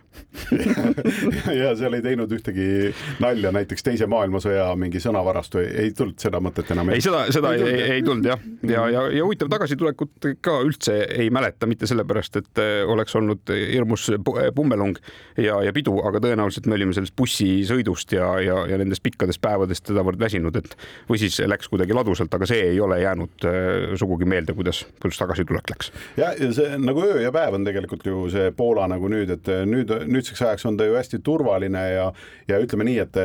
[1.61, 2.91] ja seal ei teinud ühtegi
[3.23, 6.91] nalja näiteks Teise maailmasõja mingi sõnavarastu, ei tulnud seda mõtet enam?
[6.93, 10.99] ei, seda, seda ei, ei, ei tulnud jah, ja, ja, ja huvitav tagasitulekut ka üldse
[11.09, 14.09] ei mäleta, mitte sellepärast, et äh, oleks olnud hirmus
[14.55, 14.99] pummelung
[15.41, 19.89] ja, ja pidu, aga tõenäoliselt me olime sellest bussisõidust ja, ja, ja nendest pikkadest päevadest
[19.91, 20.77] sedavõrd väsinud, et
[21.09, 25.19] või siis läks kuidagi ladusalt, aga see ei ole jäänud äh, sugugi meelde, kuidas, kuidas
[25.21, 25.91] tagasitulek läks.
[26.19, 29.51] ja, ja see nagu öö ja päev on tegelikult ju see Poola nagu nüüd, et
[29.67, 32.09] nüüd, nüüdseks ajaks on ta ju hästi turvaline ja,
[32.49, 33.21] ja ütleme nii, et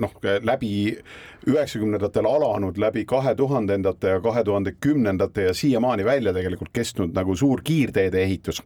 [0.00, 0.14] noh,
[0.46, 0.72] läbi
[1.48, 7.36] üheksakümnendatel alanud läbi kahe tuhandendate ja kahe tuhande kümnendate ja siiamaani välja tegelikult kestnud nagu
[7.36, 8.62] suur kiirteede ehitus.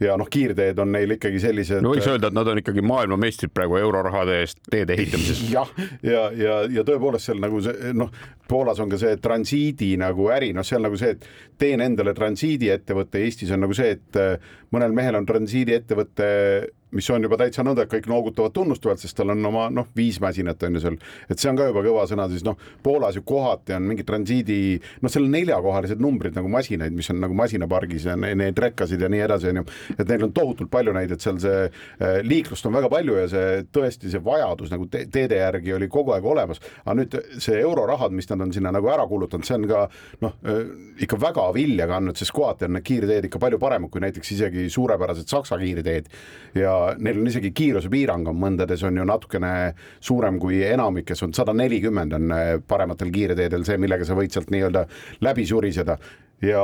[0.00, 1.82] ja noh, kiirteed on neil ikkagi sellised.
[1.82, 5.44] no võiks öelda, et nad on ikkagi maailmameistrid praegu eurorahade eest teede ehitamises.
[5.56, 8.12] jah, ja, ja, ja, ja tõepoolest seal nagu see noh,
[8.48, 11.26] Poolas on ka see transiidi nagu äri, noh, seal nagu see, et
[11.60, 14.20] teen endale transiidiettevõtte, Eestis on nagu see, et
[14.72, 16.28] mõnel mehel on transiidiettevõte
[16.90, 20.18] mis on juba täitsa nõnda, et kõik noogutavad tunnustavalt, sest tal on oma noh, viis
[20.24, 20.96] masinat on ju seal,
[21.28, 24.78] et see on ka juba kõva sõna, siis noh, Poolas ju kohati on mingi transiidi,
[25.04, 29.10] noh, seal on neljakohalised numbrid nagu masinaid, mis on nagu masinapargis ja neid rekkasid ja
[29.12, 29.64] nii edasi, on ju.
[29.98, 33.26] et neil on tohutult palju neid, et seal see äh, liiklust on väga palju ja
[33.32, 36.62] see tõesti see vajadus nagu te teede järgi oli kogu aeg olemas.
[36.84, 39.84] aga nüüd see eurorahad, mis nad on sinna nagu ära kulutanud, see on ka
[40.24, 40.64] noh, äh,
[41.04, 44.68] ikka väga vilja kandnud, sest kohati on need kiirteed ikka palju paremad kui näiteks isegi
[44.72, 46.08] suurepärased Saksa kiirteed
[46.56, 49.52] ja neil on isegi kiirusepiirang on mõndades on ju natukene
[50.00, 54.52] suurem kui enamikes on sada nelikümmend on eh, parematel kiirteedel see, millega sa võid sealt
[54.54, 54.86] nii-öelda
[55.26, 55.98] läbi suriseda
[56.42, 56.62] ja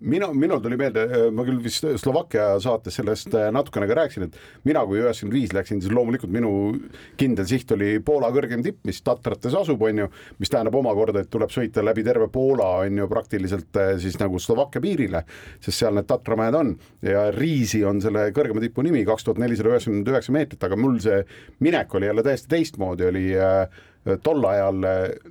[0.00, 1.04] mina, minul tuli meelde,
[1.34, 4.36] ma küll vist Slovakkia saates sellest äh, natukene ka rääkisin, et
[4.68, 6.52] mina, kui üheksakümmend viis läksin, siis loomulikult minu
[7.18, 11.32] kindel siht oli Poola kõrgem tipp, mis Tatrates asub, on ju, mis tähendab omakorda, et
[11.32, 15.24] tuleb sõita läbi terve Poola, on ju, praktiliselt äh, siis nagu Slovakkia piirile,
[15.58, 16.72] sest seal need Tatramäed on.
[17.02, 21.02] Ja Riisi on selle kõrgema tipu nimi, kaks tuhat nelisada üheksakümmend üheksa meetrit, aga mul
[21.02, 21.24] see
[21.64, 23.66] minek oli jälle täiesti teistmoodi, oli äh,
[24.22, 24.78] tol ajal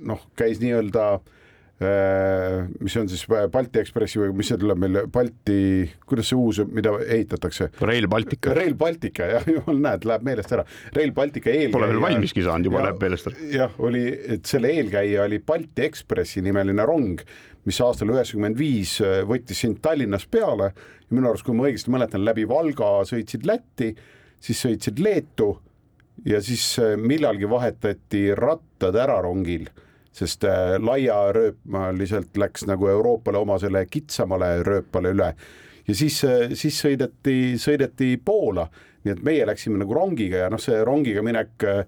[0.06, 1.34] noh, käis nii-öelda äh,
[1.78, 3.20] mis on siis
[3.52, 7.68] Balti Ekspressi või mis see tuleb meil, Balti, kuidas see uus, mida ehitatakse?
[7.86, 8.50] Rail Baltica.
[8.56, 10.64] Rail Baltica jah, jumal näed, läheb meelest ära.
[10.96, 11.76] Rail Baltica eelkäija.
[11.76, 13.46] Pole veel valmiski saanud, juba ja, läheb meelest ära.
[13.54, 14.02] jah, oli,
[14.34, 17.22] et selle eelkäija oli Balti Ekspressi nimeline rong,
[17.68, 21.94] mis aastal üheksakümmend viis äh, võttis sind Tallinnas peale ja minu arust, kui ma õigesti
[21.94, 23.92] mäletan, läbi Valga sõitsid Lätti,
[24.42, 25.52] siis sõitsid Leetu
[26.26, 29.68] ja siis äh, millalgi vahetati rattad ära rongil
[30.16, 35.32] sest äh, laiarööpmaliselt läks nagu Euroopale omasele kitsamale rööpale üle
[35.88, 38.68] ja siis, äh, siis sõideti, sõideti Poola,
[39.04, 41.82] nii et meie läksime nagu rongiga ja noh, see rongiga minek äh,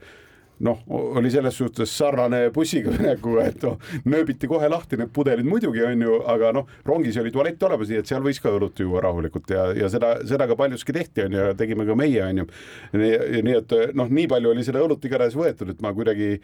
[0.61, 5.85] noh, oli selles suhtes sarnane bussiga minekuga, et noh, nööbiti kohe lahti need pudelid muidugi
[5.87, 9.05] on ju, aga noh, rongis oli tualett olemas, nii et seal võis ka õlut juua
[9.05, 12.49] rahulikult ja, ja seda, seda ka paljuski tehti, on ju, tegime ka meie, on ju.
[12.97, 16.37] nii et noh, nii palju oli seda õlut igatahes võetud, et ma kuidagi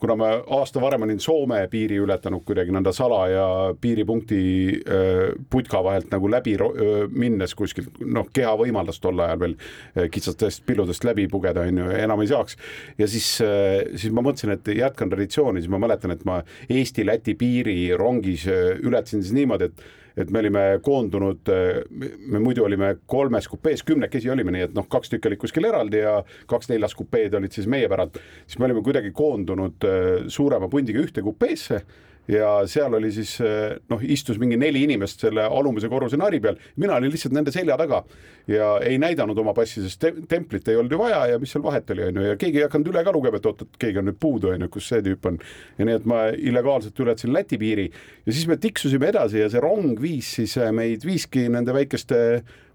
[0.00, 3.44] kuna ma aasta varem olin Soome piiri ületanud kuidagi nõnda salaja
[3.80, 4.40] piiripunkti
[4.80, 5.20] äh,
[5.52, 10.64] putka vahelt nagu läbi äh, minnes kuskilt, noh, keha võimaldas tol ajal veel äh, kitsastest
[10.68, 12.56] pilludest läbi pugeda, on ju, enam ei saaks.
[12.98, 17.78] ja siis, siis ma mõtlesin, et jätkan traditsiooni, siis ma mäletan, et ma Eesti-Läti piiri
[17.98, 21.50] rongis ületasin siis niimoodi, et et me olime koondunud,
[21.90, 26.02] me muidu olime kolmes kupees, kümnekesi olime, nii et noh, kaks tükki olid kuskil eraldi
[26.02, 26.18] ja
[26.50, 31.02] kaks neljas kupeed olid siis meie päralt, siis me olime kuidagi koondunud äh, suurema pundiga
[31.02, 31.84] ühte kupeesse
[32.30, 36.58] ja seal oli siis eh, noh, istus mingi neli inimest selle alumise korruse nari peal,
[36.80, 38.02] mina olin lihtsalt nende selja taga
[38.50, 41.64] ja ei näidanud oma passi, sest te templit ei olnud ju vaja ja mis seal
[41.64, 44.08] vahet oli, onju, ja keegi ei hakanud üle ka lugema, et oot, et keegi on
[44.10, 45.38] nüüd puudu, onju, kus see tüüp on.
[45.78, 47.86] ja nii, et ma illegaalselt ületasin Läti piiri.
[48.26, 52.20] Ja siis me tiksusime edasi ja see rong viis siis eh, meid viiski nende väikeste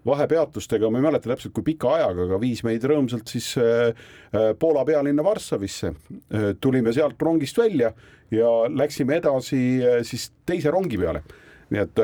[0.06, 3.90] vahepeatustega, ma ei mäleta täpselt, kui pika ajaga, aga viis meid rõõmsalt siis äh,
[4.36, 5.94] äh, Poola pealinna Varssavisse.
[6.34, 7.92] Äh, tulime sealt rongist välja
[8.34, 9.60] ja läksime edasi
[10.08, 11.24] siis teise rongi peale.
[11.66, 12.00] nii et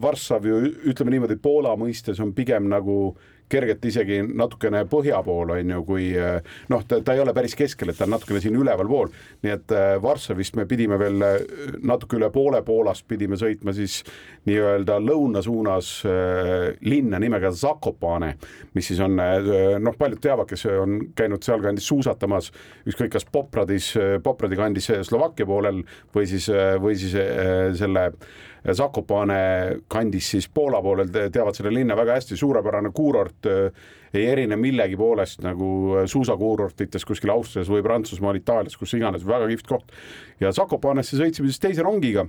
[0.00, 5.52] Varssav ju ütleme niimoodi, Poola mõistes on pigem nagu äh, kergelt isegi natukene põhja pool
[5.54, 6.38] on ju, kui eh,
[6.72, 9.12] noh, ta, ta ei ole päris keskel, et ta on natukene siin ülevalpool,
[9.44, 11.36] nii et eh, Varssavist me pidime veel eh,
[11.84, 14.00] natuke üle poole Poolast pidime sõitma siis
[14.48, 15.90] nii-öelda lõuna suunas
[16.84, 18.34] linna nimega Zakopane,
[18.76, 22.50] mis siis on noh, paljud teavad, kes on käinud sealkandis suusatamas,
[22.88, 23.92] ükskõik kas Popradis,
[24.24, 25.82] Popradi kandis Slovakkia poolel
[26.14, 26.48] või siis,
[26.80, 27.16] või siis
[27.80, 28.10] selle
[28.72, 29.36] Zakopane
[29.92, 34.96] kandis siis Poola poolel teavad seda linna väga hästi, suurepärane kuurort, äh, ei erine millegi
[34.96, 39.92] poolest nagu äh, suusakuurortitest kuskil Austrias või Prantsusmaal, Itaalias, kus iganes, väga kihvt koht.
[40.40, 42.26] ja Zakopanesse sõitsime siis teise rongiga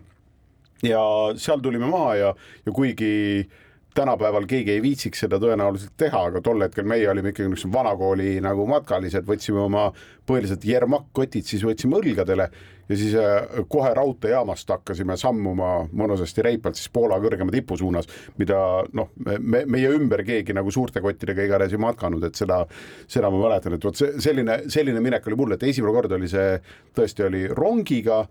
[0.83, 1.03] ja
[1.39, 2.33] seal tulime maha ja,
[2.65, 3.61] ja kuigi äh,
[3.95, 8.37] tänapäeval keegi ei viitsiks seda tõenäoliselt teha, aga tol hetkel meie olime ikkagi niisugused vanakooli
[8.43, 9.87] nagu matkalised, võtsime oma
[10.27, 12.49] põhiliselt Jermak-kotid, siis võtsime õlgadele
[12.89, 18.57] ja siis äh, kohe raudteejaamast hakkasime sammuma mõnusasti reipalt siis Poola kõrgema tipu suunas, mida
[18.97, 22.61] noh, me, meie ümber keegi nagu suurte kottidega igatahes ei matkanud, et seda,
[23.07, 26.29] seda ma mäletan, et vot see selline, selline minek oli mul, et esimene kord oli
[26.31, 26.59] see
[26.95, 28.25] tõesti oli rongiga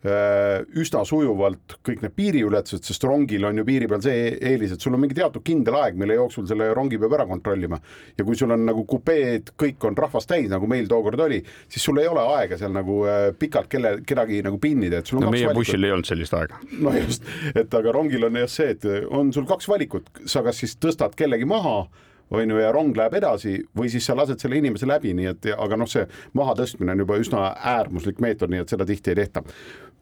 [0.00, 4.96] üsna sujuvalt kõik need piiriületused, sest rongil on ju piiri peal see eelis, et sul
[4.96, 7.76] on mingi teatud kindel aeg, mille jooksul selle rongi peab ära kontrollima.
[8.16, 11.84] ja kui sul on nagu kupeed, kõik on rahvast täis, nagu meil tookord oli, siis
[11.84, 15.28] sul ei ole aega seal nagu äh, pikalt kelle, kedagi nagu pinnida, et sul on
[15.28, 16.62] no, meie bussil ei olnud sellist aega.
[16.80, 20.64] no just, et aga rongil on jah see, et on sul kaks valikut, sa kas
[20.64, 21.82] siis tõstad kellegi maha
[22.30, 25.50] on ju, ja rong läheb edasi või siis sa lased selle inimese läbi, nii et
[25.56, 26.06] aga noh, see
[26.38, 29.42] mahatõstmine on juba üsna äärmuslik meetod, nii et seda tihti ei tehta.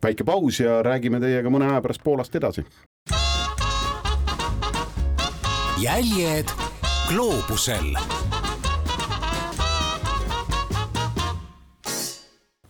[0.02, 2.64] Väike paus ja räägime teiega mõne aja pärast Poolast edasi.
[5.78, 6.50] jäljed
[7.08, 7.94] gloobusel.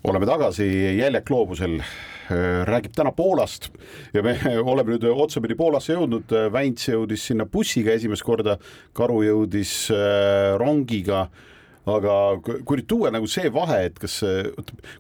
[0.04, 0.64] Oleme tagasi
[0.98, 1.80] Jäljed gloobusel.
[2.64, 3.70] Räägib täna Poolast
[4.12, 4.34] ja me
[4.72, 8.58] oleme nüüd otsapidi Poolasse jõudnud, Väints jõudis sinna bussiga esimest korda,
[8.92, 11.30] Karu jõudis äh, rongiga
[11.86, 14.18] aga kui nüüd tuua nagu see vahe, et kas,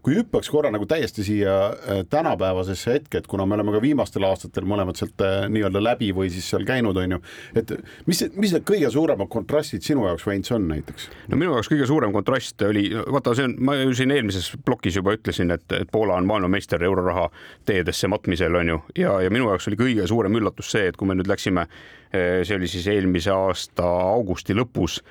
[0.04, 4.24] kui hüppaks korra nagu täiesti siia äh, tänapäevasesse hetke, et kuna me oleme ka viimastel
[4.28, 7.20] aastatel mõlemad sealt äh, nii-öelda läbi või siis seal käinud, on ju,
[7.58, 7.74] et
[8.08, 11.08] mis, mis need kõige suuremad kontrastid sinu jaoks, Väints, on näiteks?
[11.28, 14.98] no minu jaoks kõige suurem kontrast oli, vaata, see on, ma ju siin eelmises plokis
[15.00, 17.28] juba ütlesin, et, et Poola on maailmameister euroraha
[17.68, 21.08] teedesse matmisel, on ju, ja, ja minu jaoks oli kõige suurem üllatus see, et kui
[21.08, 21.68] me nüüd läksime,
[22.12, 25.02] äh, see oli siis eelmise aasta augusti lõpus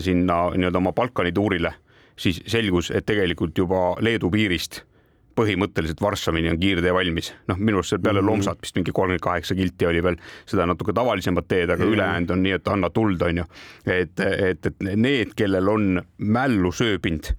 [0.00, 1.74] sinna nii-öelda oma Balkani tuurile,
[2.16, 4.82] siis selgus, et tegelikult juba Leedu piirist
[5.38, 8.30] põhimõtteliselt Varssavini on kiirtee valmis, noh, minu arust seal peale mm -hmm.
[8.30, 11.94] Lomsat vist mingi kolmkümmend kaheksa kilti oli veel seda natuke tavalisemat teed, aga mm -hmm.
[11.94, 13.44] ülejäänud on nii, et anna tuld, onju.
[13.86, 17.30] et, et, et need, kellel on mällu sööbinud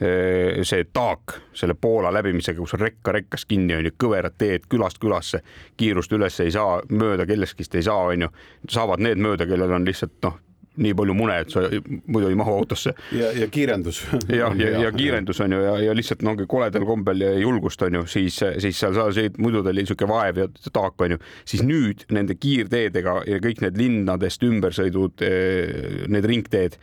[0.00, 4.68] eh, see taak selle Poola läbimisega, kus on rekka rekkas kinni, on ju, kõverad teed
[4.68, 5.42] külast külasse,
[5.76, 8.28] kiirust üles ei saa, mööda kellestki ei saa, on ju,
[8.68, 10.38] saavad need mööda, kellel on lihtsalt noh,
[10.78, 11.64] nii palju mune, et sa
[12.06, 12.94] muidu ei mahu autosse.
[13.16, 14.02] ja, ja kiirendus.
[14.28, 17.82] jah, ja, ja, ja kiirendus on ju ja, ja lihtsalt no koledal kombel ja julgust
[17.86, 21.16] on ju, siis, siis seal sa sõid, muidu ta oli niisugune vaev ja taak on
[21.16, 26.78] ju, siis nüüd nende kiirteedega ja kõik need linnadest ümbersõidud, eh, need ringteed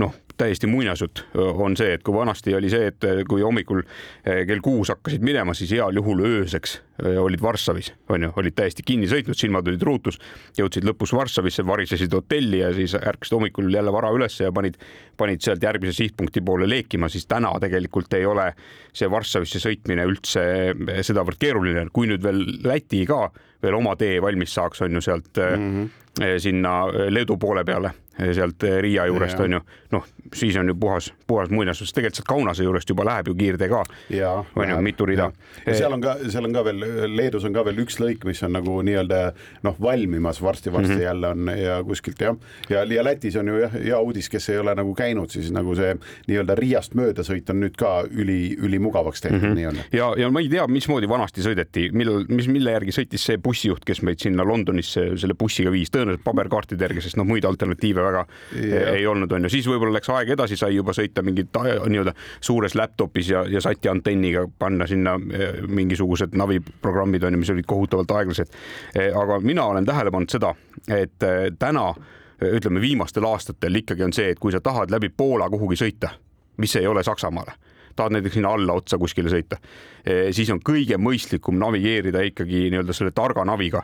[0.00, 3.82] noh, täiesti muinasjutt on see, et kui vanasti oli see, et kui hommikul
[4.24, 6.80] kell kuus hakkasid minema, siis heal juhul ööseks
[7.20, 10.18] olid Varssavis, on ju, olid täiesti kinni sõitnud, silmad olid ruutus,
[10.56, 14.78] jõudsid lõpus Varssavisse, varisesid hotelli ja siis ärkasid hommikul jälle vara üles ja panid,
[15.16, 18.48] panid sealt järgmise sihtpunkti poole leekima, siis täna tegelikult ei ole
[18.96, 20.46] see Varssavisse sõitmine üldse
[21.04, 23.26] sedavõrd keeruline, kui nüüd veel Läti ka
[23.62, 26.38] veel oma tee valmis saaks, on ju sealt mm -hmm.
[26.40, 26.78] sinna
[27.10, 29.60] Leedu poole peale sealt eh, Riia juurest on ju,
[29.92, 33.68] noh, siis on ju puhas, puhas muinasjutt, tegelikult sealt Kaunase juurest juba läheb ju kiirtee
[33.68, 33.82] ka.
[34.10, 35.30] ja on ju mitu rida.
[35.66, 36.84] ja seal on ka, seal on ka veel,
[37.16, 39.20] Leedus on ka veel üks lõik, mis on nagu nii-öelda
[39.66, 41.04] noh, valmimas varsti-varsti mm -hmm.
[41.04, 42.36] jälle on ja kuskilt jah,
[42.70, 45.74] ja, ja Lätis on ju jah, hea uudis, kes ei ole nagu käinud, siis nagu
[45.74, 45.96] see
[46.26, 49.54] nii-öelda Riiast möödasõit on nüüd ka üli, ülimugavaks tehtud mm -hmm.
[49.54, 49.84] nii-öelda.
[49.92, 53.84] ja, ja ma ei tea, mismoodi vanasti sõideti, millal, mis, mille järgi sõitis see bussijuht,
[53.84, 58.24] kes meid sinna Londonisse selle bussiga viis, tõenäoliselt paberkaartide järgi, sest noh, muid alternatiive väga
[58.56, 58.92] Jah.
[58.94, 62.74] ei olnud, on ju, siis võib-olla läks aeg edasi, sai juba sõita mingit nii-öelda suures
[62.78, 68.10] laptopis ja, ja sati antenniga panna sinna eh, mingisugused naviprogrammid on ju, mis olid kohutavalt
[68.10, 68.52] aeglased.
[69.22, 70.54] aga mina olen tähele pannud seda,
[70.88, 75.08] et eh, täna eh, ütleme, viimastel aastatel ikkagi on see, et kui sa tahad läbi
[75.08, 76.14] Poola kuhugi sõita,
[76.62, 77.58] mis ei ole Saksamaale
[77.96, 79.56] tahad näiteks sinna alla otsa kuskile sõita,
[80.36, 83.80] siis on kõige mõistlikum navigeerida ikkagi nii-öelda selle targa naviga,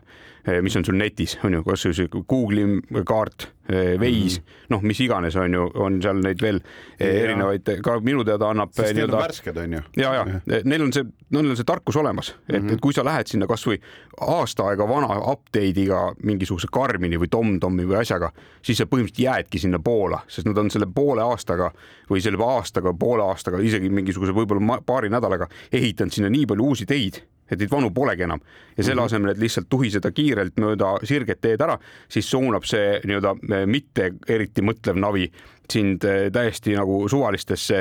[0.62, 4.66] mis on sul netis, on ju, kas see Google'i kaart, Waze mm -hmm.
[4.68, 6.60] noh, mis iganes on ju, on seal neid veel
[7.00, 7.06] Ja.
[7.06, 9.80] erinevaid, ka minu teada annab sest need on värsked, on ju.
[9.96, 10.26] ja, ja
[10.64, 12.72] neil on see, neil on see tarkus olemas, et mm, -hmm.
[12.72, 13.78] et kui sa lähed sinna kasvõi
[14.20, 18.32] aasta aega vana update'iga mingisuguse Karmini või TomTomi või asjaga,
[18.62, 21.72] siis sa põhimõtteliselt jäädki sinna Poola, sest nad on selle poole aastaga
[22.10, 26.86] või selle aastaga, poole aastaga, isegi mingisuguse võib-olla paari nädalaga ehitanud sinna nii palju uusi
[26.86, 27.22] teid
[27.52, 28.42] et neid vanu polegi enam.
[28.76, 31.78] Ja selle asemel, et lihtsalt tuhiseda kiirelt mööda sirget teed ära,
[32.08, 35.28] siis suunab see nii-öelda mitte eriti mõtlev navi
[35.72, 37.78] sind eh, täiesti nagu suvalistesse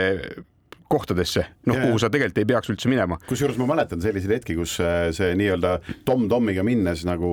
[0.92, 1.88] kohtadesse, noh Jaa.
[1.88, 3.18] kuhu sa tegelikult ei peaks üldse minema.
[3.28, 5.78] kusjuures ma mäletan selliseid hetki, kus äh, see nii-öelda
[6.08, 7.32] tom-tommiga minnes nagu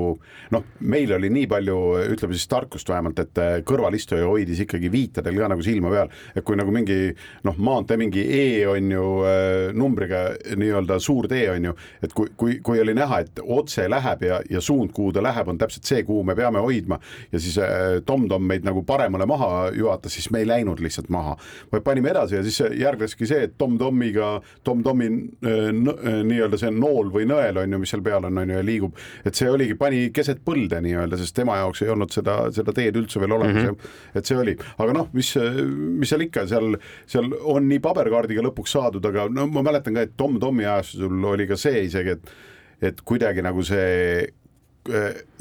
[0.54, 1.78] noh, meil oli nii palju,
[2.14, 6.46] ütleme siis tarkust vähemalt, et äh, kõrvalistuja hoidis ikkagi viitadel ka nagu silma peal, et
[6.46, 6.98] kui nagu mingi
[7.48, 12.30] noh, maantee mingi E on ju äh, numbriga nii-öelda suur tee on ju, et kui,
[12.38, 15.88] kui, kui oli näha, et otse läheb ja, ja suund, kuhu ta läheb, on täpselt
[15.88, 17.00] see, kuhu me peame hoidma
[17.32, 17.58] ja siis
[18.06, 21.36] tom-tom meid nagu paremale maha juhatas, siis me ei läinud lihtsalt maha,
[21.72, 24.30] vaid panime edasi ja siis järgneski see, et tom-tomiga,
[24.66, 28.52] tom-tomi äh, äh, nii-öelda see nool või nõel on ju, mis seal peal on, on
[28.52, 32.14] ju ja liigub, et see oligi, pani keset põlde nii-öelda, sest tema jaoks ei olnud
[32.14, 34.16] seda, seda teed üldse veel olemas mm, -hmm.
[34.20, 35.34] et see oli, aga noh, mis,
[36.00, 36.78] mis seal ikka seal,
[37.08, 41.48] seal on nii paberkaardiga lõpuks saadud, aga no ma mäletan ka, et tom-tomi ajastul oli
[41.50, 42.36] ka see isegi, et
[42.78, 44.22] et kuidagi nagu see,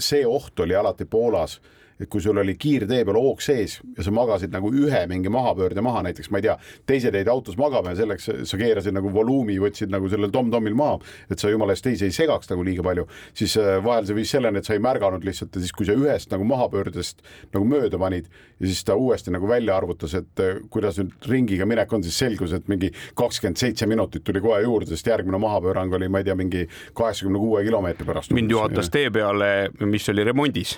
[0.02, 1.60] see oht oli alati Poolas
[2.00, 5.82] et kui sul oli kiirtee peal hoog sees ja sa magasid nagu ühe mingi mahapöörde
[5.86, 6.58] maha, näiteks ma ei tea,
[6.90, 11.00] teised jäid autos magama ja selleks sa keerasid nagu volüümi, võtsid nagu sellel tom-tomil maha,
[11.32, 14.34] et sa jumala eest teisi ei segaks nagu liiga palju, siis äh, vahel see viis
[14.36, 17.24] selleni, et sa ei märganud lihtsalt ja siis, kui sa ühest nagu mahapöördest
[17.56, 18.30] nagu mööda panid
[18.60, 22.18] ja siis ta uuesti nagu välja arvutas, et äh, kuidas nüüd ringiga minek on, siis
[22.20, 26.28] selgus, et mingi kakskümmend seitse minutit tuli kohe juurde, sest järgmine mahapöörang oli, ma ei
[26.28, 26.68] tea, mingi
[26.98, 28.36] kaheksakümne kuue kilomeetri pärast.
[28.38, 30.78] mind juhatas tee peale, mis oli remondis,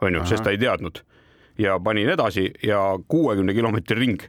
[0.00, 1.02] on ju, sest ta ei teadnud.
[1.58, 4.22] Ja panin edasi ja kuuekümne kilomeetri ring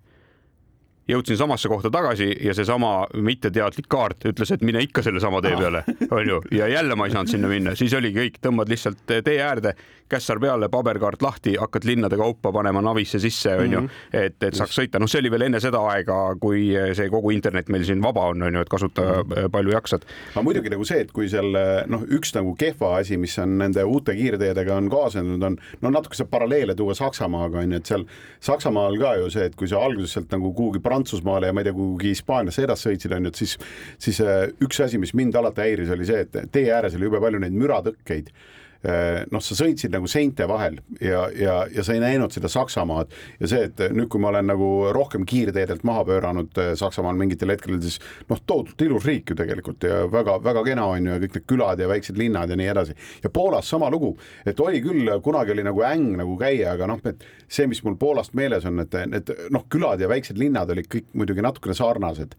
[1.10, 5.84] jõudsin samasse kohta tagasi ja seesama mitteteadlik kaart ütles, et mine ikka sellesama tee peale,
[6.12, 9.74] onju, ja jälle ma ei saanud sinna minna, siis oligi kõik, tõmbad lihtsalt tee äärde,
[10.12, 13.84] kässar peale, paberkaart lahti, hakkad linnade kaupa panema navisse sisse, onju,
[14.14, 16.66] et, et saaks sõita, noh, see oli veel enne seda aega, kui
[16.97, 19.08] see kogu internet meil siin vaba on, onju, et kasuta
[19.52, 20.06] palju jaksad.
[20.34, 21.56] aga muidugi nagu see, et kui seal
[21.91, 26.20] noh, üks nagu kehva asi, mis on nende uute kiirteedega on kaasnenud, on no natuke
[26.20, 28.06] saab paralleele tuua Saksamaaga onju, et seal
[28.43, 31.70] Saksamaal ka ju see, et kui sa alguses sealt nagu kuhugi Prantsusmaale ja ma ei
[31.70, 33.58] tea, kuhugi Hispaaniasse edasi sõitsid, on ju, et siis,
[34.02, 37.24] siis äh, üks asi, mis mind alati häiris, oli see, et tee ääres oli jube
[37.24, 38.34] palju neid müratõkkeid
[38.82, 43.49] noh, sa sõitsid nagu seinte vahel ja, ja, ja sa ei näinud seda Saksamaad ja
[43.51, 47.77] see, et nüüd, kui ma olen nagu rohkem kiirteedelt maha pööranud äh, Saksamaal mingitel hetkedel,
[47.84, 47.99] siis
[48.32, 51.84] noh, tohutult ilus riik ju tegelikult ja väga-väga kena on ju ja kõik need külad
[51.84, 52.97] ja väiksed linnad ja nii edasi.
[53.23, 54.15] ja Poolas sama lugu,
[54.45, 57.99] et oli küll, kunagi oli nagu äng nagu käia, aga noh, et see, mis mul
[58.01, 62.34] Poolast meeles on, et need noh, külad ja väiksed linnad olid kõik muidugi natukene sarnased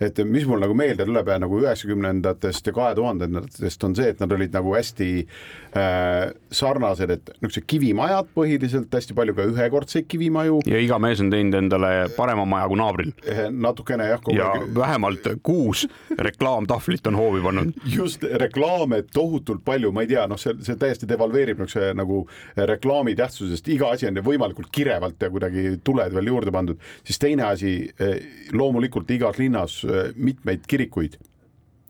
[0.00, 4.20] et mis mul nagu meelde tuleb ja nagu üheksakümnendatest ja kahe tuhandendatest on see, et
[4.22, 10.60] nad olid nagu hästi äh, sarnased, et niisugused kivimajad põhiliselt, hästi palju ka ühekordseid kivimaju.
[10.70, 13.12] ja iga mees on teinud endale parema maja kui naabril.
[13.50, 14.30] natukene jah.
[14.34, 14.68] ja aeg...
[14.76, 15.86] vähemalt kuus
[16.18, 17.74] reklaamtahvlit on hoovi pannud.
[17.96, 22.22] just, reklaame tohutult palju, ma ei tea, noh, see, see täiesti devalveerib niisuguse nagu
[22.70, 27.48] reklaami tähtsusest, iga asi on võimalikult kirevalt ja kuidagi tuled veel juurde pandud, siis teine
[27.48, 27.72] asi,
[28.54, 29.80] loomulikult igas linnas
[30.16, 31.18] mitmeid kirikuid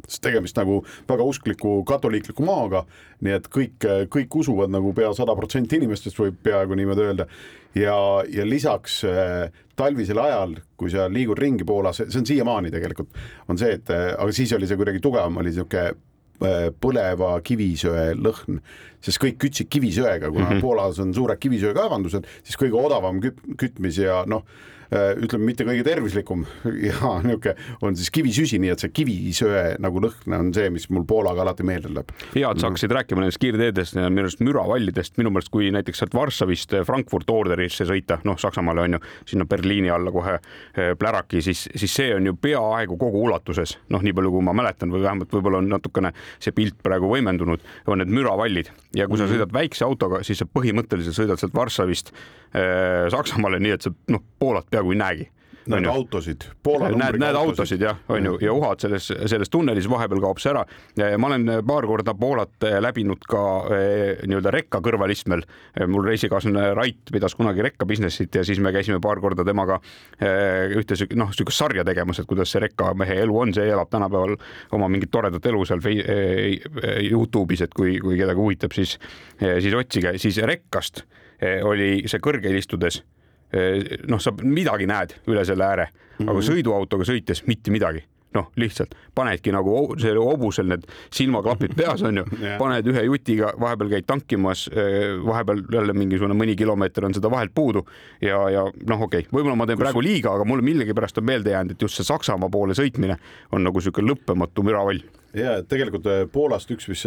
[0.08, 2.84] sest tegemist nagu väga uskliku katoliikliku maaga,
[3.24, 7.26] nii et kõik, kõik usuvad nagu pea sada protsenti inimestest võib peaaegu niimoodi öelda.
[7.74, 7.96] ja,
[8.32, 13.10] ja lisaks äh, talvisel ajal, kui sa liigud ringi Poolas, see on siiamaani tegelikult,
[13.48, 18.12] on see, et äh, aga siis oli see kuidagi tugevam, oli niisugune äh, põleva kivisöe
[18.16, 18.62] lõhn,
[19.00, 20.60] sest kõik kütsid kivisöega, kuna mm -hmm.
[20.64, 24.44] Poolas on suured kivisöekaevandused, siis kõige odavam küt-, kütmis ja noh
[24.88, 26.46] Äh, ütleme, mitte kõige tervislikum
[26.88, 27.52] ja niisugune
[27.84, 31.66] on siis kivisüsi, nii et see kivisöe nagu lõhn on see, mis mul Poolaga alati
[31.68, 32.14] meelde tuleb.
[32.32, 36.00] hea, et sa hakkasid rääkima nendest kiirteedest ja minu arust müravallidest, minu meelest kui näiteks
[36.00, 41.44] sealt Varssavist Frankfurt orderisse sõita, noh, Saksamaale on ju, sinna Berliini alla kohe äh, pläraki,
[41.44, 45.04] siis, siis see on ju peaaegu kogu ulatuses, noh, nii palju, kui ma mäletan või
[45.04, 47.60] vähemalt võib-olla on natukene see pilt praegu võimendunud,
[47.92, 49.34] on need müravallid ja kui sa mhm.
[49.34, 54.24] sõidad väikse autoga, siis sa põhimõtteliselt sõidad sealt Varssavist äh, Saksamaale, nii et sa noh,
[54.38, 55.28] Poolat peaaegu ei näegi
[55.68, 56.46] näed autosid.
[56.96, 60.64] näed, näed autosid jah, on ju, ja uhad selles, selles tunnelis, vahepeal kaob see ära.
[61.18, 63.42] ma olen paar korda Poolat läbinud ka
[63.74, 65.44] eh, nii-öelda rekka kõrvalistmel.
[65.86, 69.80] mul reisikaaslane Rait pidas kunagi rekka business'it ja siis me käisime paar korda temaga
[70.20, 74.36] eh, ühte noh, niisugust sarja tegemas, et kuidas see rekkamehe elu on, see elab tänapäeval
[74.76, 76.58] oma mingit toredat elu seal eh,
[77.10, 78.96] Youtube'is, et kui, kui kedagi huvitab, siis,
[79.38, 81.04] siis otsige, siis rekkast
[81.38, 83.02] oli see kõrgel istudes
[83.52, 85.88] noh, sa midagi näed üle selle ääre,
[86.20, 86.48] aga -hmm.
[86.50, 88.04] sõiduautoga sõites mitte midagi
[88.36, 90.84] noh, lihtsalt panedki nagu see hobusel need
[91.14, 94.66] silmaklapid peas onju yeah., paned ühe jutiga, vahepeal käid tankimas,
[95.24, 97.84] vahepeal jälle mingisugune mõni kilomeeter on seda vahelt puudu
[98.24, 99.86] ja, ja noh, okei okay., võib-olla ma teen Kus...
[99.86, 103.16] praegu liiga, aga mulle millegipärast on meelde jäänud, et just see Saksamaa poole sõitmine
[103.52, 105.00] on nagu sihuke lõppematu müravall.
[105.36, 107.06] ja tegelikult Poolast üks, mis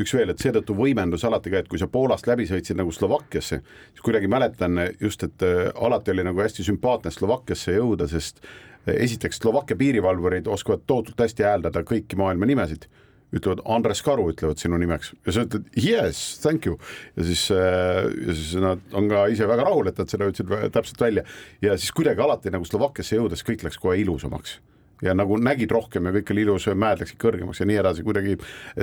[0.00, 3.60] üks veel, et seetõttu võimendus alati ka, et kui sa Poolast läbi sõitsid nagu Slovakkiasse,
[3.92, 8.96] siis kuidagi mäletan just, et äh, alati oli nagu hästi sümpaatne Slovakkiasse jõuda, sest äh,
[9.04, 12.88] esiteks Slovakkia piirivalvurid oskavad tohutult hästi hääldada kõiki maailma nimesid.
[13.32, 15.14] Ütlevad Andres Karu, ütlevad sinu nimeks.
[15.24, 16.76] Ja sa ütled yes, thank you.
[17.16, 20.52] Ja siis, äh, ja siis nad on ka ise väga rahul, et nad selle ütlesid
[20.74, 21.24] täpselt välja.
[21.64, 24.58] Ja siis kuidagi alati nagu Slovakkiasse jõudes kõik läks kohe ilusamaks
[25.02, 28.36] ja nagu nägid rohkem ja kõik oli ilus, mäed läksid kõrgemaks ja nii edasi, kuidagi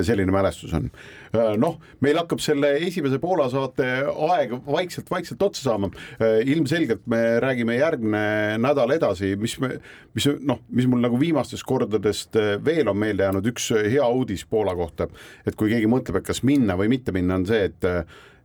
[0.06, 0.88] selline mälestus on.
[1.34, 3.88] Äh, noh, meil hakkab selle esimese Poola saate
[4.28, 5.90] aeg vaikselt-vaikselt otsa saama.
[6.20, 9.74] Äh, ilmselgelt me räägime järgmine nädal edasi, mis me,
[10.16, 14.44] mis noh, mis mul nagu viimastest kordadest äh, veel on meelde jäänud, üks hea uudis
[14.50, 15.08] Poola kohta,
[15.46, 17.88] et kui keegi mõtleb, et kas minna või mitte minna, on see, et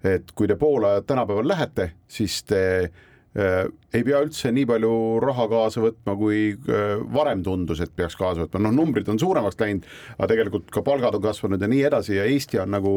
[0.06, 2.60] et kui te Poola tänapäeval lähete, siis te
[3.96, 4.92] ei pea üldse nii palju
[5.24, 9.60] raha kaasa võtma, kui äh, varem tundus, et peaks kaasa võtma, noh, numbrid on suuremaks
[9.62, 9.88] läinud,
[10.18, 12.94] aga tegelikult ka palgad on kasvanud ja nii edasi ja Eesti on nagu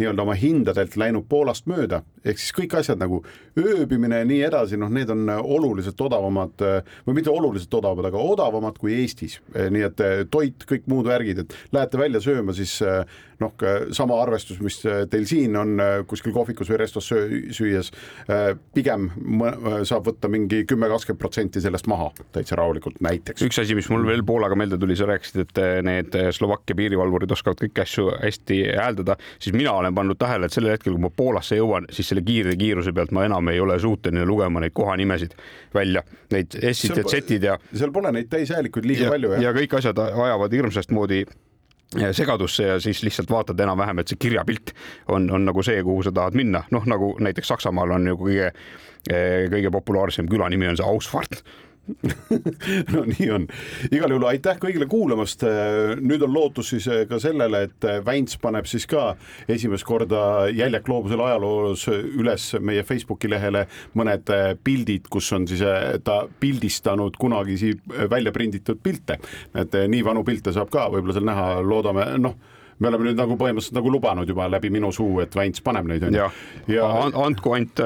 [0.00, 3.22] nii-öelda oma hindadelt läinud Poolast mööda, ehk siis kõik asjad nagu
[3.58, 6.64] ööbimine ja nii edasi, noh, need on oluliselt odavamad
[7.06, 9.38] või mitte oluliselt odavamad, aga odavamad kui Eestis.
[9.52, 12.78] nii et toit, kõik muud värgid, et lähete välja sööma, siis
[13.42, 13.54] noh,
[13.94, 17.92] sama arvestus, mis teil siin on kuskil kohvikus või restos süües,
[18.74, 19.08] pigem
[19.88, 23.44] saab võtta mingi kümme, kakskümmend protsenti sellest maha täitsa rahulikult näiteks.
[23.46, 27.60] üks asi, mis mul veel Poolaga meelde tuli, sa rääkisid, et need Slovakkia piirivalvurid oskavad
[27.62, 31.58] kõiki asju hästi hääldada, siis mina olen pannud tähele, et sellel hetkel, kui ma Poolasse
[31.58, 35.36] jõuan, siis selle kiire kiiruse pealt ma enam ei ole suuteline lugema neid kohanimesid
[35.74, 37.56] välja, neid S-id ja Z-id ja.
[37.72, 39.32] seal pole neid täishäälikuid liiga ja, palju.
[39.42, 41.24] ja kõik asjad ajavad hirmsast moodi
[42.12, 44.72] segadusse ja siis lihtsalt vaatad enam-vähem, et see kirjapilt
[45.12, 48.52] on, on nagu see, kuhu sa tahad minna, noh nagu näiteks Saksamaal on ju kõige,
[49.52, 51.42] kõige populaarsem küla nimi on see Ausfahrt
[52.92, 53.46] no nii on,
[53.90, 55.42] igal juhul aitäh kõigile kuulamast.
[56.00, 59.12] nüüd on lootus siis eh, ka sellele, et eh, Väints paneb siis ka
[59.50, 63.66] esimest korda Jäljak gloobusel ajaloos üles meie Facebooki lehele
[63.98, 64.30] mõned
[64.62, 65.64] pildid, kus on siis
[66.04, 67.74] ta pildistanud kunagisi
[68.10, 69.18] välja prinditud pilte.
[69.54, 72.38] et nii vanu pilte saab ka võib-olla seal näha, loodame, noh
[72.82, 76.06] me oleme nüüd nagu põhimõtteliselt nagu lubanud juba läbi minu suu, et Väints paneb neid
[76.08, 76.18] onju.
[76.18, 76.30] ja,
[76.70, 76.88] ja...
[77.26, 77.82] andku ainult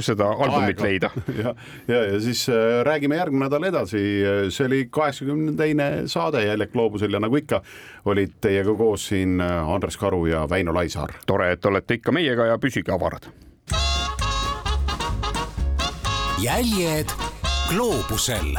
[0.00, 0.84] seda albumit Aega.
[0.84, 1.10] leida.
[1.42, 1.54] ja,
[1.88, 4.02] ja, ja siis äh, räägime järgmine nädal edasi,
[4.50, 7.62] see oli kaheksakümne teine saade jälle Gloobusel ja nagu ikka,
[8.04, 11.12] olid teiega koos siin äh, Andres Karu ja Väino Laisaar.
[11.26, 13.30] tore, et olete ikka meiega ja püsige avarad.
[16.36, 17.08] jäljed
[17.68, 18.56] gloobusel